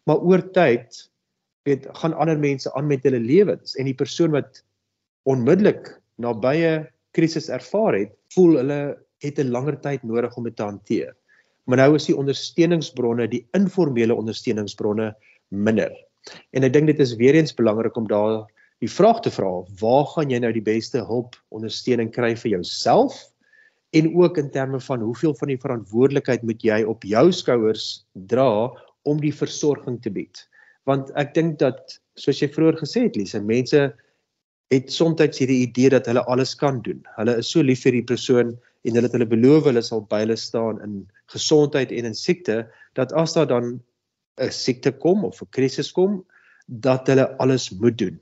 Maar 0.05 0.21
oor 0.21 0.43
tyd 0.55 1.03
weet 1.65 1.87
gaan 2.01 2.13
ander 2.13 2.39
mense 2.39 2.71
aan 2.77 2.87
met 2.87 3.03
hulle 3.03 3.19
lewens 3.19 3.75
en 3.75 3.89
die 3.89 3.97
persoon 3.97 4.35
wat 4.37 4.61
onmiddellik 5.25 5.89
nabye 6.21 6.85
krisis 7.17 7.49
ervaar 7.49 7.97
het, 7.97 8.11
voel 8.35 8.59
hulle 8.61 8.79
het 9.23 9.39
'n 9.39 9.51
langer 9.51 9.77
tyd 9.81 10.03
nodig 10.03 10.35
om 10.37 10.43
dit 10.43 10.55
te 10.55 10.63
hanteer. 10.63 11.15
Maar 11.65 11.77
nou 11.77 11.95
is 11.95 12.05
die 12.05 12.17
ondersteuningsbronne, 12.17 13.27
die 13.27 13.47
informele 13.57 14.13
ondersteuningsbronne 14.15 15.15
minder. 15.49 15.91
En 16.53 16.63
ek 16.63 16.73
dink 16.73 16.87
dit 16.87 16.99
is 16.99 17.15
weer 17.15 17.35
eens 17.35 17.53
belangrik 17.53 17.95
om 17.97 18.07
daar 18.07 18.45
die 18.85 18.91
vraag 18.91 19.23
te 19.25 19.31
vra, 19.33 19.49
waar 19.81 20.05
gaan 20.13 20.31
jy 20.33 20.39
nou 20.43 20.51
die 20.53 20.63
beste 20.63 21.01
hulp, 21.07 21.37
ondersteuning 21.55 22.11
kry 22.13 22.33
vir 22.37 22.57
jouself? 22.57 23.17
En 23.95 24.11
ook 24.13 24.37
in 24.37 24.51
terme 24.51 24.79
van 24.83 25.01
hoeveel 25.05 25.33
van 25.39 25.53
die 25.53 25.61
verantwoordelikheid 25.61 26.43
moet 26.45 26.63
jy 26.63 26.81
op 26.83 27.05
jou 27.07 27.29
skouers 27.33 27.85
dra 28.29 28.49
om 29.09 29.21
die 29.21 29.33
versorging 29.33 30.01
te 30.03 30.11
bied? 30.13 30.43
Want 30.89 31.09
ek 31.17 31.33
dink 31.37 31.57
dat 31.63 31.97
soos 32.19 32.41
jy 32.43 32.49
vroeër 32.51 32.77
gesê 32.81 33.07
het, 33.07 33.17
Lise, 33.17 33.41
mense 33.41 33.87
het 34.73 34.91
soms 34.91 35.39
hierdie 35.39 35.63
idee 35.63 35.89
dat 35.93 36.09
hulle 36.09 36.25
alles 36.29 36.53
kan 36.57 36.81
doen. 36.85 37.01
Hulle 37.15 37.39
is 37.41 37.49
so 37.53 37.63
lief 37.63 37.85
vir 37.85 37.95
die 37.95 38.05
persoon 38.05 38.53
en 38.85 38.97
hulle 38.97 39.07
het 39.07 39.17
hulle 39.17 39.29
beloof 39.29 39.69
hulle 39.69 39.81
sal 39.85 40.03
by 40.09 40.25
hulle 40.25 40.37
staan 40.37 40.81
in 40.85 41.01
gesondheid 41.33 41.93
en 41.95 42.11
in 42.11 42.17
siekte 42.17 42.65
dat 42.99 43.13
as 43.13 43.33
daar 43.37 43.49
dan 43.49 43.79
'n 44.41 44.51
siekte 44.51 44.91
kom 44.91 45.23
of 45.23 45.41
'n 45.41 45.49
krisis 45.51 45.91
kom, 45.91 46.25
dat 46.67 47.07
hulle 47.07 47.29
alles 47.37 47.69
moet 47.71 47.97
doen 47.97 48.19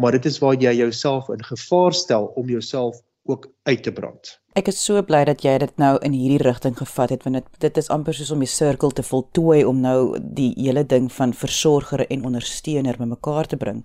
maar 0.00 0.12
dit 0.12 0.24
is 0.24 0.38
waar 0.38 0.56
jy 0.56 0.72
jouself 0.76 1.28
in 1.28 1.44
gevaar 1.44 1.92
stel 1.92 2.24
om 2.24 2.48
jouself 2.48 3.02
ook 3.22 3.52
uit 3.62 3.82
te 3.82 3.92
brand. 3.92 4.39
Ek 4.58 4.66
is 4.66 4.80
so 4.82 4.98
bly 5.06 5.20
dat 5.28 5.44
jy 5.46 5.52
dit 5.62 5.76
nou 5.78 5.92
in 6.02 6.10
hierdie 6.10 6.40
rigting 6.42 6.74
gevat 6.74 7.12
het 7.14 7.22
want 7.22 7.36
dit 7.38 7.58
dit 7.62 7.76
is 7.78 7.88
amper 7.94 8.16
soos 8.18 8.32
om 8.34 8.40
die 8.42 8.48
sirkel 8.50 8.90
te 8.90 9.04
voltooi 9.06 9.60
om 9.62 9.78
nou 9.78 10.18
die 10.18 10.48
hele 10.56 10.82
ding 10.82 11.06
van 11.14 11.30
versorger 11.30 12.02
en 12.10 12.24
ondersteuner 12.26 12.98
bymekaar 12.98 13.46
te 13.46 13.58
bring. 13.60 13.84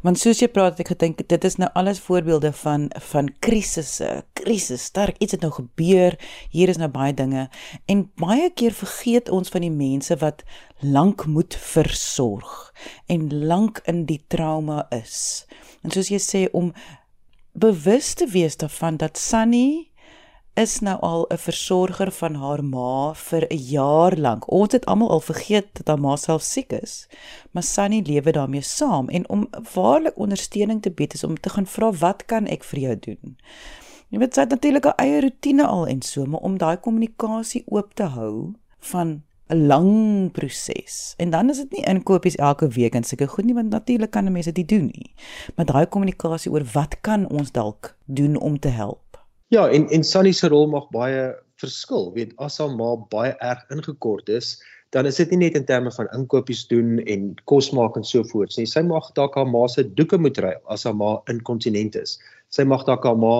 Want 0.00 0.16
soos 0.16 0.40
jy 0.40 0.48
praat 0.48 0.80
ek 0.80 0.94
gedink 0.94 1.20
dit 1.28 1.44
is 1.44 1.58
nou 1.60 1.68
alles 1.76 2.00
voorbeelde 2.00 2.48
van 2.62 2.86
van 3.10 3.28
krisisse, 3.44 4.08
krisis, 4.40 4.86
sterk 4.88 5.20
iets 5.20 5.36
het 5.36 5.44
nou 5.44 5.52
gebeur, 5.58 6.16
hier 6.48 6.72
is 6.72 6.80
nou 6.80 6.88
baie 6.88 7.12
dinge 7.12 7.50
en 7.84 8.06
baie 8.16 8.48
keer 8.56 8.72
vergeet 8.72 9.28
ons 9.28 9.52
van 9.52 9.68
die 9.68 9.74
mense 9.74 10.16
wat 10.24 10.46
lank 10.80 11.26
moet 11.28 11.52
versorg 11.52 12.72
en 13.12 13.28
lank 13.52 13.84
in 13.84 14.06
die 14.08 14.22
trauma 14.32 14.86
is. 14.96 15.44
En 15.84 15.92
soos 15.92 16.08
jy 16.08 16.22
sê 16.24 16.46
om 16.56 16.72
bewus 17.52 18.14
te 18.14 18.30
wees 18.32 18.56
daarvan 18.56 18.96
dat 18.96 19.18
Sunny 19.18 19.89
is 20.54 20.80
nou 20.80 20.96
al 21.00 21.26
'n 21.30 21.38
versorger 21.38 22.10
van 22.10 22.34
haar 22.34 22.64
ma 22.64 23.14
vir 23.14 23.46
'n 23.50 23.56
jaar 23.56 24.16
lank. 24.16 24.50
Ons 24.50 24.72
het 24.72 24.86
almal 24.86 25.10
al 25.10 25.20
vergeet 25.20 25.66
dat 25.72 25.86
haar 25.86 26.00
ma 26.00 26.16
self 26.16 26.42
siek 26.42 26.72
is, 26.72 27.08
maar 27.50 27.62
Sunny 27.62 28.02
lewe 28.06 28.32
daarmee 28.32 28.62
saam 28.62 29.08
en 29.08 29.28
om 29.28 29.48
waarlik 29.72 30.18
ondersteuning 30.18 30.82
te 30.82 30.90
bied 30.90 31.14
is 31.14 31.24
om 31.24 31.40
te 31.40 31.48
gaan 31.48 31.66
vra 31.66 31.92
wat 31.92 32.24
kan 32.24 32.46
ek 32.46 32.64
vir 32.64 32.80
jou 32.80 32.98
doen? 32.98 33.36
Jy 34.08 34.18
weet 34.18 34.34
sy 34.34 34.40
het 34.40 34.50
natuurlik 34.50 34.86
'n 34.86 34.96
eie 34.96 35.20
rotine 35.20 35.66
al 35.66 35.86
en 35.86 36.02
so, 36.02 36.24
maar 36.26 36.40
om 36.40 36.58
daai 36.58 36.76
kommunikasie 36.76 37.64
oop 37.66 37.94
te 37.94 38.02
hou 38.02 38.54
van 38.78 39.22
'n 39.50 39.66
lang 39.66 40.32
proses. 40.32 41.14
En 41.16 41.30
dan 41.30 41.50
is 41.50 41.56
dit 41.56 41.70
nie 41.70 41.84
inkopies 41.84 42.36
elke 42.36 42.68
week 42.68 42.94
en 42.94 43.04
sulke 43.04 43.26
goed 43.26 43.44
nie, 43.44 43.54
want 43.54 43.70
natuurlik 43.70 44.10
kan 44.10 44.32
mense 44.32 44.52
dit 44.52 44.68
doen 44.68 44.90
nie. 44.92 45.14
Maar 45.54 45.66
daai 45.66 45.86
kommunikasie 45.86 46.52
oor 46.52 46.64
wat 46.72 47.00
kan 47.00 47.28
ons 47.28 47.52
dalk 47.52 47.96
doen 48.04 48.36
om 48.36 48.58
te 48.58 48.68
help? 48.68 49.09
Ja, 49.50 49.64
en 49.68 49.88
en 49.90 50.04
Sunny 50.04 50.30
se 50.32 50.48
rol 50.48 50.68
mag 50.70 50.84
baie 50.94 51.22
verskil. 51.58 52.04
Weet 52.14 52.36
as 52.38 52.60
haar 52.62 52.70
ma 52.70 52.92
baie 53.10 53.32
erg 53.42 53.64
ingekort 53.74 54.28
is, 54.30 54.50
dan 54.94 55.08
is 55.10 55.16
dit 55.18 55.32
nie 55.34 55.40
net 55.40 55.56
in 55.58 55.64
terme 55.66 55.90
van 55.96 56.10
inkopies 56.14 56.60
doen 56.70 57.00
en 57.14 57.24
kos 57.50 57.72
maak 57.74 57.98
en 57.98 58.06
so 58.06 58.22
voort 58.30 58.54
nie. 58.54 58.68
Sy 58.70 58.84
mag 58.86 59.08
dalk 59.16 59.34
haar 59.34 59.48
ma 59.50 59.64
se 59.72 59.82
doeke 59.98 60.20
moet 60.22 60.38
ruil 60.44 60.60
as 60.74 60.86
haar 60.86 60.94
ma 60.94 61.16
inkontinent 61.34 61.98
is. 61.98 62.12
Sy 62.54 62.62
mag 62.62 62.86
dalk 62.86 63.08
haar 63.10 63.18
ma 63.18 63.34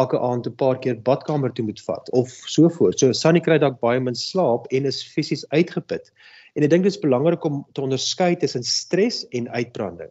elke 0.00 0.18
aand 0.18 0.50
'n 0.50 0.56
paar 0.64 0.80
keer 0.82 0.98
badkamer 1.10 1.54
toe 1.54 1.68
moet 1.68 1.84
vat 1.86 2.10
of 2.10 2.34
so 2.56 2.66
voort. 2.68 2.98
So 2.98 3.12
Sunny 3.12 3.40
kry 3.46 3.60
dalk 3.62 3.78
baie 3.86 4.00
min 4.00 4.18
slaap 4.18 4.66
en 4.72 4.90
is 4.90 4.98
fisies 5.14 5.46
uitgeput. 5.54 6.10
En 6.56 6.66
ek 6.66 6.74
dink 6.74 6.82
dit 6.82 6.92
is 6.92 7.04
belangrik 7.06 7.44
om 7.44 7.62
te 7.72 7.86
onderskei 7.86 8.34
tussen 8.34 8.66
stres 8.66 9.22
en 9.30 9.46
uitbranding. 9.48 10.10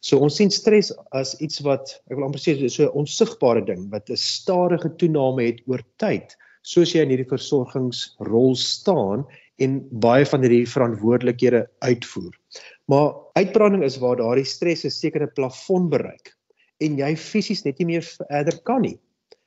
So 0.00 0.20
ons 0.24 0.38
sien 0.40 0.50
stres 0.50 0.90
as 1.12 1.34
iets 1.44 1.60
wat 1.66 1.98
ek 2.08 2.16
wil 2.16 2.24
amper 2.28 2.40
sê 2.40 2.56
so 2.68 2.88
'n 2.88 2.96
onsigbare 3.02 3.64
ding 3.64 3.90
wat 3.92 4.10
'n 4.10 4.16
stadige 4.16 4.96
toename 4.96 5.44
het 5.44 5.60
oor 5.66 5.82
tyd 5.98 6.36
soos 6.62 6.94
jy 6.94 7.02
in 7.04 7.12
hierdie 7.12 7.28
versorgingsrol 7.28 8.56
staan 8.56 9.24
en 9.60 9.80
baie 9.92 10.24
van 10.24 10.42
hierdie 10.44 10.66
verantwoordelikhede 10.68 11.66
uitvoer. 11.84 12.32
Maar 12.88 13.12
uitbranding 13.36 13.84
is 13.84 13.98
waar 14.00 14.16
daardie 14.16 14.48
stres 14.48 14.84
'n 14.84 14.90
sekere 14.90 15.26
plafon 15.26 15.90
bereik 15.90 16.34
en 16.80 16.96
jy 16.98 17.14
fisies 17.16 17.64
net 17.64 17.78
nie 17.78 17.86
meer 17.86 18.02
verder 18.02 18.58
kan 18.64 18.82
nie. 18.82 18.98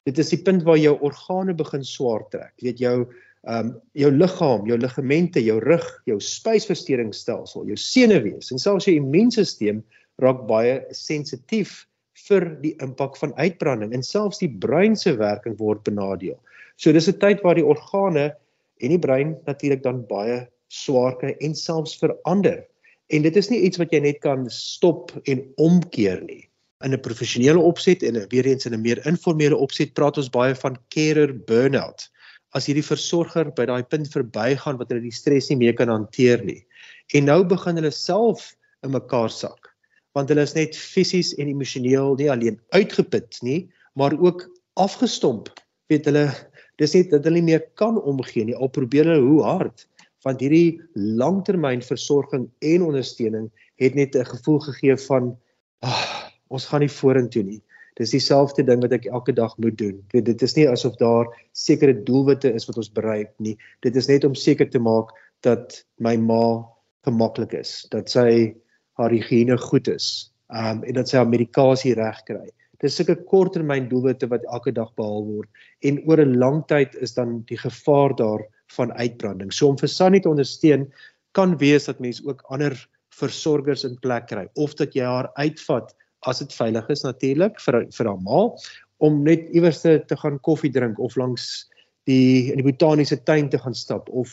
Dit 0.06 0.20
is 0.20 0.30
die 0.30 0.42
punt 0.44 0.64
waar 0.64 0.78
jou 0.78 0.98
organe 1.02 1.54
begin 1.54 1.84
swaar 1.84 2.30
trek. 2.30 2.54
Jy 2.58 2.70
weet 2.70 2.80
jou 2.80 2.98
ehm 3.44 3.68
um, 3.68 3.82
jou 3.94 4.12
liggaam, 4.12 4.68
jou 4.68 4.78
ligamente, 4.78 5.42
jou 5.44 5.60
rug, 5.60 6.02
jou 6.06 6.16
spysverteringsstelsel, 6.20 7.66
jou 7.68 7.76
senuwees 7.76 8.52
en 8.52 8.60
selfs 8.60 8.86
jou 8.86 8.96
immuunstelsel 8.96 9.82
raak 10.24 10.46
baie 10.48 10.80
sensitief 10.96 11.84
vir 12.28 12.46
die 12.64 12.74
impak 12.84 13.18
van 13.20 13.34
uitbranding 13.40 13.94
en 13.96 14.06
selfs 14.06 14.42
die 14.44 14.52
brein 14.66 14.96
se 15.00 15.16
werking 15.20 15.58
word 15.60 15.84
benadeel. 15.88 16.38
So 16.78 16.92
dis 16.92 17.10
'n 17.10 17.20
tyd 17.20 17.44
waar 17.44 17.56
die 17.56 17.66
organe 17.66 18.34
en 18.82 18.90
die 18.90 19.00
brein 19.00 19.36
natuurlik 19.48 19.84
dan 19.84 20.06
baie 20.08 20.48
swaar 20.70 21.18
kry 21.20 21.36
en 21.42 21.56
selfs 21.56 21.98
verander. 22.00 22.64
En 23.10 23.22
dit 23.22 23.36
is 23.36 23.50
nie 23.50 23.62
iets 23.68 23.78
wat 23.78 23.92
jy 23.94 24.00
net 24.00 24.22
kan 24.22 24.50
stop 24.50 25.12
en 25.26 25.44
omkeer 25.58 26.24
nie. 26.24 26.50
In 26.84 26.94
'n 26.94 27.02
professionele 27.02 27.60
opset 27.60 28.04
en 28.04 28.28
weer 28.30 28.46
eens 28.46 28.66
in 28.66 28.74
'n 28.74 28.82
meer 28.82 29.06
informele 29.08 29.56
opset 29.56 29.94
praat 29.94 30.18
ons 30.18 30.30
baie 30.30 30.56
van 30.56 30.78
carer 30.90 31.34
burnout 31.34 32.10
as 32.54 32.66
hierdie 32.66 32.86
versorger 32.86 33.52
by 33.52 33.66
daai 33.66 33.84
punt 33.84 34.08
verbygaan 34.14 34.78
wat 34.78 34.90
hulle 34.90 35.02
die 35.02 35.12
stres 35.12 35.50
nie 35.50 35.58
meer 35.58 35.74
kan 35.74 35.90
hanteer 35.90 36.44
nie. 36.46 36.66
En 37.14 37.26
nou 37.26 37.44
begin 37.44 37.76
hulle 37.76 37.92
self 37.92 38.56
in 38.84 38.92
mekaar 38.92 39.30
sak 39.30 39.63
want 40.14 40.30
hulle 40.30 40.46
is 40.46 40.56
net 40.56 40.78
fisies 40.78 41.34
en 41.42 41.50
emosioneel 41.50 42.16
nie 42.20 42.30
alleen 42.32 42.60
uitgeput 42.76 43.40
nie, 43.42 43.70
maar 43.98 44.14
ook 44.20 44.46
afgestomp. 44.80 45.50
Weet 45.92 46.06
hulle 46.10 46.28
dis 46.82 46.94
net 46.98 47.12
dat 47.14 47.26
hulle 47.28 47.42
nie 47.42 47.54
meer 47.54 47.66
kan 47.80 48.00
omgee 48.02 48.46
nie. 48.46 48.56
Al 48.56 48.72
probeer 48.74 49.10
hulle 49.10 49.26
hoe 49.26 49.44
hard 49.46 49.88
want 50.24 50.40
hierdie 50.40 50.80
langtermyn 50.96 51.82
versorging 51.84 52.48
en 52.64 52.86
ondersteuning 52.86 53.50
het 53.82 53.96
net 53.96 54.16
'n 54.16 54.26
gevoel 54.26 54.60
gegee 54.60 54.96
van 55.08 55.36
oh, 55.84 56.04
ons 56.48 56.66
gaan 56.66 56.80
nie 56.80 56.90
vorentoe 56.90 57.44
nie. 57.44 57.62
Dis 58.00 58.14
dieselfde 58.16 58.64
ding 58.64 58.82
wat 58.82 58.94
ek 58.96 59.06
elke 59.06 59.34
dag 59.34 59.58
moet 59.58 59.78
doen. 59.78 60.02
Weet 60.14 60.26
dit 60.26 60.42
is 60.42 60.56
nie 60.56 60.70
asof 60.70 60.96
daar 60.98 61.28
sekere 61.52 61.94
doelwitte 61.94 62.54
is 62.54 62.66
wat 62.66 62.78
ons 62.78 62.92
bereik 62.92 63.34
nie. 63.38 63.58
Dit 63.82 63.96
is 63.96 64.08
net 64.08 64.24
om 64.24 64.36
seker 64.36 64.70
te 64.70 64.80
maak 64.80 65.12
dat 65.42 65.84
my 66.00 66.16
ma 66.18 66.66
gemaklik 67.04 67.54
is, 67.54 67.86
dat 67.92 68.10
sy 68.10 68.56
haar 69.00 69.14
higiëne 69.14 69.58
goed 69.58 69.88
is, 69.88 70.10
um 70.54 70.84
en 70.84 71.00
dat 71.00 71.10
sy 71.10 71.18
haar 71.18 71.30
medikasie 71.30 71.96
reg 71.98 72.20
kry. 72.28 72.46
Dis 72.84 72.98
sulke 73.00 73.16
korttermyn 73.30 73.88
doelwitte 73.90 74.28
wat 74.28 74.44
elke 74.52 74.74
dag 74.76 74.92
behaal 75.00 75.24
word 75.24 75.50
en 75.88 76.02
oor 76.08 76.20
'n 76.20 76.38
lang 76.40 76.64
tyd 76.68 76.96
is 76.96 77.14
dan 77.14 77.42
die 77.48 77.58
gevaar 77.58 78.16
daar 78.16 78.44
van 78.76 78.92
uitbranding. 78.92 79.52
So 79.52 79.70
om 79.70 79.78
vir 79.78 79.88
Sunny 79.90 80.20
te 80.20 80.30
ondersteun 80.30 80.92
kan 81.32 81.58
wees 81.58 81.86
dat 81.86 82.00
mens 82.00 82.22
ook 82.26 82.44
ander 82.50 82.76
versorgers 83.10 83.84
in 83.84 83.98
plek 84.02 84.28
kry 84.28 84.48
of 84.56 84.74
dat 84.76 84.96
jy 84.96 85.06
haar 85.06 85.30
uitvat 85.38 85.94
as 86.28 86.40
dit 86.40 86.54
veilig 86.54 86.90
is 86.90 87.04
natuurlik 87.04 87.60
vir 87.62 87.86
vir 87.92 88.10
haar 88.10 88.22
ma 88.22 88.50
om 89.04 89.24
net 89.24 89.50
iewers 89.52 89.82
te, 89.84 90.00
te 90.08 90.16
gaan 90.16 90.40
koffie 90.40 90.72
drink 90.72 91.00
of 91.00 91.16
langs 91.20 91.70
die 92.10 92.52
in 92.52 92.60
die 92.62 92.68
botaniese 92.68 93.20
tuin 93.28 93.50
te 93.50 93.60
gaan 93.60 93.76
stap 93.76 94.10
of 94.10 94.32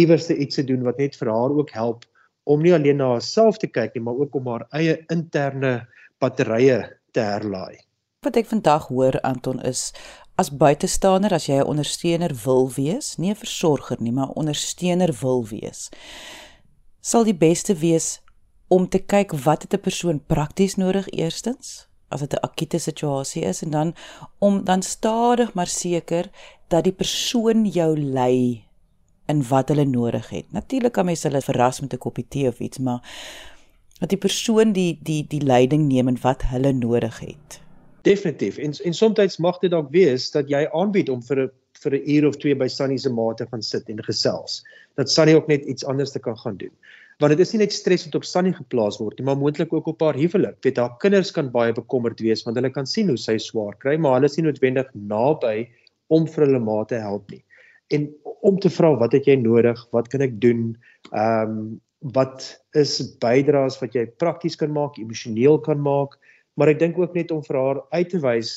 iewers 0.00 0.30
iets 0.30 0.56
te 0.56 0.66
doen 0.66 0.82
wat 0.86 0.98
net 0.98 1.16
vir 1.16 1.30
haar 1.30 1.54
ook 1.54 1.70
help 1.74 2.04
om 2.44 2.62
nie 2.62 2.74
alleen 2.74 3.00
na 3.00 3.14
haarself 3.14 3.58
te 3.58 3.66
kyk 3.66 3.94
nie 3.94 4.04
maar 4.04 4.20
ook 4.20 4.34
om 4.34 4.46
haar 4.52 4.66
eie 4.72 4.98
interne 5.12 5.86
batterye 6.20 6.78
te 7.12 7.20
herlaai. 7.20 7.80
Wat 8.24 8.36
ek 8.36 8.48
vandag 8.48 8.88
hoor 8.88 9.20
Anton 9.20 9.60
is 9.62 9.92
as 10.40 10.50
buitestander 10.50 11.32
as 11.32 11.46
jy 11.46 11.60
'n 11.60 11.70
ondersteuner 11.72 12.32
wil 12.44 12.70
wees, 12.76 13.16
nie 13.18 13.30
'n 13.30 13.42
versorger 13.44 13.96
nie, 14.00 14.12
maar 14.12 14.28
'n 14.28 14.38
ondersteuner 14.42 15.12
wil 15.20 15.46
wees, 15.46 15.90
sal 17.00 17.24
die 17.24 17.36
beste 17.36 17.74
wees 17.74 18.20
om 18.68 18.88
te 18.88 18.98
kyk 18.98 19.32
wat 19.44 19.62
het 19.62 19.74
'n 19.74 19.80
persoon 19.80 20.20
prakties 20.26 20.74
nodig 20.76 21.08
eerstens 21.08 21.86
as 22.08 22.20
dit 22.20 22.32
'n 22.32 22.42
akute 22.42 22.78
situasie 22.78 23.42
is 23.42 23.62
en 23.62 23.70
dan 23.70 23.94
om 24.38 24.64
dan 24.64 24.82
stadig 24.82 25.54
maar 25.54 25.66
seker 25.66 26.30
dat 26.68 26.84
die 26.84 26.92
persoon 26.92 27.66
jou 27.66 27.98
lei 27.98 28.64
in 29.26 29.42
wat 29.48 29.68
hulle 29.68 29.84
nodig 29.84 30.28
het. 30.28 30.52
Natuurlik 30.52 30.92
kan 30.92 31.04
mens 31.04 31.22
hulle 31.22 31.40
verras 31.40 31.80
met 31.80 31.92
'n 31.94 31.98
koppie 31.98 32.26
tee 32.28 32.48
of 32.48 32.58
iets, 32.60 32.78
maar 32.78 33.00
dat 34.00 34.08
die 34.08 34.18
persoon 34.18 34.72
die 34.72 34.98
die 35.02 35.26
die 35.28 35.40
leiding 35.40 35.88
neem 35.88 36.08
en 36.08 36.18
wat 36.20 36.42
hulle 36.42 36.72
nodig 36.72 37.18
het. 37.18 37.60
Definitief. 38.02 38.58
En 38.58 38.72
en 38.84 38.94
soms 38.94 39.38
mag 39.38 39.58
dit 39.58 39.70
dalk 39.70 39.90
wees 39.90 40.30
dat 40.30 40.48
jy 40.48 40.68
aanbied 40.72 41.08
om 41.08 41.22
vir 41.22 41.38
'n 41.44 41.50
vir 41.72 41.92
'n 41.94 42.10
uur 42.10 42.26
of 42.26 42.36
twee 42.36 42.54
by 42.54 42.68
Sunny 42.68 42.96
se 42.96 43.10
ma 43.10 43.34
te 43.34 43.46
gaan 43.46 43.62
sit 43.62 43.88
en 43.88 44.04
gesels. 44.04 44.62
Dat 44.94 45.10
Sunny 45.10 45.34
ook 45.34 45.46
net 45.46 45.64
iets 45.64 45.84
anders 45.84 46.10
te 46.10 46.18
kan 46.18 46.38
gaan 46.38 46.56
doen 46.56 46.72
want 47.22 47.30
dit 47.30 47.44
is 47.44 47.52
nie 47.54 47.62
net 47.62 47.74
stres 47.74 48.04
wat 48.08 48.16
op 48.18 48.26
Sunny 48.26 48.52
geplaas 48.56 48.98
word 48.98 49.18
nie, 49.18 49.26
maar 49.28 49.38
moontlik 49.38 49.72
ook 49.72 49.86
op 49.92 50.02
haar 50.02 50.18
huwelik. 50.18 50.56
Weet 50.66 50.80
haar 50.82 50.96
kinders 51.02 51.30
kan 51.34 51.50
baie 51.54 51.74
bekommerd 51.76 52.20
wees 52.24 52.42
want 52.46 52.58
hulle 52.58 52.72
kan 52.74 52.88
sien 52.90 53.10
hoe 53.12 53.18
sy 53.20 53.36
swaar 53.42 53.76
kry, 53.78 53.96
maar 53.96 54.18
hulle 54.18 54.30
is 54.30 54.38
nie 54.38 54.46
noodwendig 54.48 54.90
naby 54.94 55.68
om 56.14 56.26
vir 56.26 56.46
hulle 56.46 56.62
ma 56.62 56.82
te 56.90 56.98
help 56.98 57.30
nie. 57.30 57.42
En 57.92 58.08
om 58.44 58.58
te 58.60 58.70
vra 58.70 58.94
wat 59.00 59.12
het 59.12 59.26
jy 59.28 59.36
nodig? 59.40 59.80
Wat 59.92 60.08
kan 60.12 60.24
ek 60.24 60.40
doen? 60.40 60.72
Ehm 61.12 61.58
um, 61.58 61.80
wat 62.12 62.44
is 62.76 62.98
bydraes 63.22 63.78
wat 63.80 63.94
jy 63.96 64.02
prakties 64.20 64.58
kan 64.60 64.68
maak, 64.76 64.98
emosioneel 65.00 65.56
kan 65.64 65.80
maak? 65.80 66.18
Maar 66.60 66.74
ek 66.74 66.82
dink 66.82 66.98
ook 67.00 67.14
net 67.16 67.30
om 67.32 67.40
vir 67.46 67.56
haar 67.56 67.80
uit 67.96 68.10
te 68.12 68.20
wys, 68.20 68.50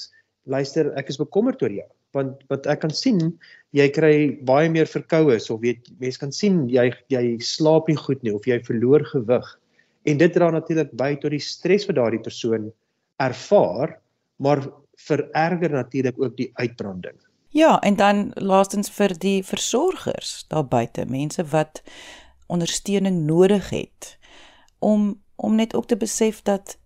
luister, 0.43 0.89
ek 0.99 1.13
is 1.13 1.19
bekommerd 1.21 1.63
oor 1.63 1.71
jou 1.71 1.87
want 2.15 2.43
wat 2.51 2.67
ek 2.71 2.83
kan 2.85 2.93
sien 2.93 3.19
jy 3.75 3.87
kry 3.93 4.13
baie 4.47 4.69
meer 4.71 4.89
verkoues 4.89 5.49
of 5.53 5.61
weet 5.63 5.89
mense 6.01 6.21
kan 6.21 6.33
sien 6.35 6.65
jy 6.71 6.89
jy 7.13 7.23
slaap 7.43 7.89
nie 7.91 7.99
goed 7.99 8.23
nie 8.25 8.33
of 8.35 8.47
jy 8.49 8.59
verloor 8.67 9.05
gewig 9.11 9.47
en 10.07 10.21
dit 10.21 10.35
dra 10.37 10.49
natuurlik 10.53 10.93
by 10.99 11.13
tot 11.21 11.35
die 11.35 11.43
stres 11.43 11.87
wat 11.89 11.99
daardie 11.99 12.23
persoon 12.23 12.69
ervaar 13.23 13.97
maar 14.43 14.63
vererger 15.07 15.73
natuurlik 15.75 16.19
ook 16.21 16.37
die 16.39 16.51
uitbranding 16.61 17.17
ja 17.49 17.79
en 17.79 17.95
dan 17.95 18.31
laastens 18.33 18.89
vir 18.89 19.17
die 19.17 19.43
versorgers 19.43 20.45
daar 20.47 20.67
buite 20.67 21.05
mense 21.05 21.45
wat 21.45 21.83
ondersteuning 22.47 23.25
nodig 23.25 23.69
het 23.69 24.17
om 24.79 25.21
om 25.35 25.55
net 25.55 25.75
ook 25.75 25.85
te 25.85 25.97
besef 25.97 26.41
dat 26.41 26.77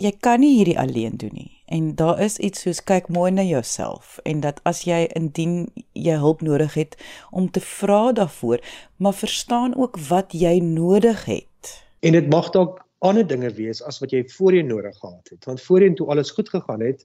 jy 0.00 0.12
kan 0.24 0.40
nie 0.40 0.54
hierdie 0.56 0.78
alleen 0.80 1.16
doen 1.20 1.34
nie. 1.36 1.62
En 1.70 1.94
daar 1.94 2.20
is 2.24 2.38
iets 2.38 2.64
soos 2.64 2.80
kyk 2.88 3.10
mooi 3.12 3.30
na 3.30 3.44
jouself 3.44 4.18
en 4.24 4.40
dat 4.40 4.60
as 4.68 4.82
jy 4.88 5.04
indien 5.18 5.68
jy 5.92 6.16
hulp 6.22 6.40
nodig 6.40 6.74
het 6.74 6.96
om 7.30 7.50
te 7.50 7.60
vra 7.60 8.12
daarvoor, 8.16 8.64
maar 8.96 9.14
verstaan 9.14 9.76
ook 9.76 9.98
wat 10.08 10.32
jy 10.32 10.58
nodig 10.64 11.24
het. 11.28 11.74
En 12.00 12.16
dit 12.16 12.30
mag 12.32 12.48
dalk 12.50 12.80
ander 12.98 13.26
dinge 13.26 13.52
wees 13.56 13.82
as 13.84 14.00
wat 14.00 14.12
jy 14.16 14.24
voorheen 14.32 14.72
nodig 14.72 14.96
gehad 14.98 15.28
het. 15.30 15.44
Want 15.44 15.62
voorheen 15.62 15.94
toe 15.94 16.08
alles 16.08 16.30
goed 16.30 16.48
gegaan 16.48 16.80
het, 16.80 17.04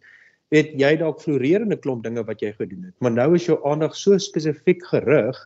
weet 0.54 0.74
jy 0.80 0.94
dalk 1.02 1.22
florerende 1.24 1.78
klomp 1.82 2.04
dinge 2.06 2.24
wat 2.28 2.42
jy 2.44 2.52
gedoen 2.54 2.90
het. 2.90 2.96
Maar 3.02 3.16
nou 3.16 3.30
is 3.38 3.48
jou 3.50 3.58
aandag 3.68 3.96
so 3.98 4.18
spesifiek 4.22 4.84
gerig 4.92 5.38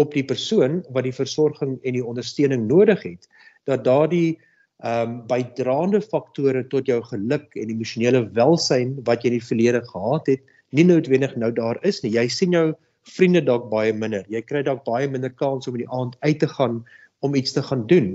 op 0.00 0.14
die 0.16 0.24
persoon 0.24 0.80
wat 0.92 1.06
die 1.06 1.16
versorging 1.16 1.78
en 1.82 1.96
die 1.96 2.04
ondersteuning 2.04 2.66
nodig 2.68 3.04
het 3.06 3.28
dat 3.68 3.84
daardie 3.88 4.38
ehm 4.82 5.10
um, 5.10 5.18
bydraende 5.30 6.00
faktore 6.02 6.64
tot 6.66 6.88
jou 6.90 6.98
geluk 7.06 7.52
en 7.54 7.70
emosionele 7.70 8.24
welsyn 8.34 8.96
wat 9.06 9.22
jy 9.22 9.30
in 9.30 9.36
die 9.36 9.46
verlede 9.46 9.80
gehad 9.86 10.26
het, 10.26 10.40
nie 10.74 10.82
noodwendig 10.82 11.36
nou 11.38 11.52
daar 11.54 11.78
is 11.86 12.00
nie. 12.02 12.10
Jy 12.16 12.26
sien 12.28 12.56
jou 12.56 12.72
vriende 13.06 13.44
dalk 13.46 13.68
baie 13.70 13.92
minder. 13.94 14.24
Jy 14.26 14.42
kry 14.42 14.64
dalk 14.66 14.82
baie 14.82 15.06
minder 15.06 15.30
kans 15.30 15.70
om 15.70 15.78
in 15.78 15.84
die 15.84 15.92
aand 15.94 16.16
uit 16.26 16.40
te 16.42 16.48
gaan 16.50 16.80
om 17.22 17.38
iets 17.38 17.54
te 17.54 17.62
gaan 17.62 17.86
doen. 17.86 18.10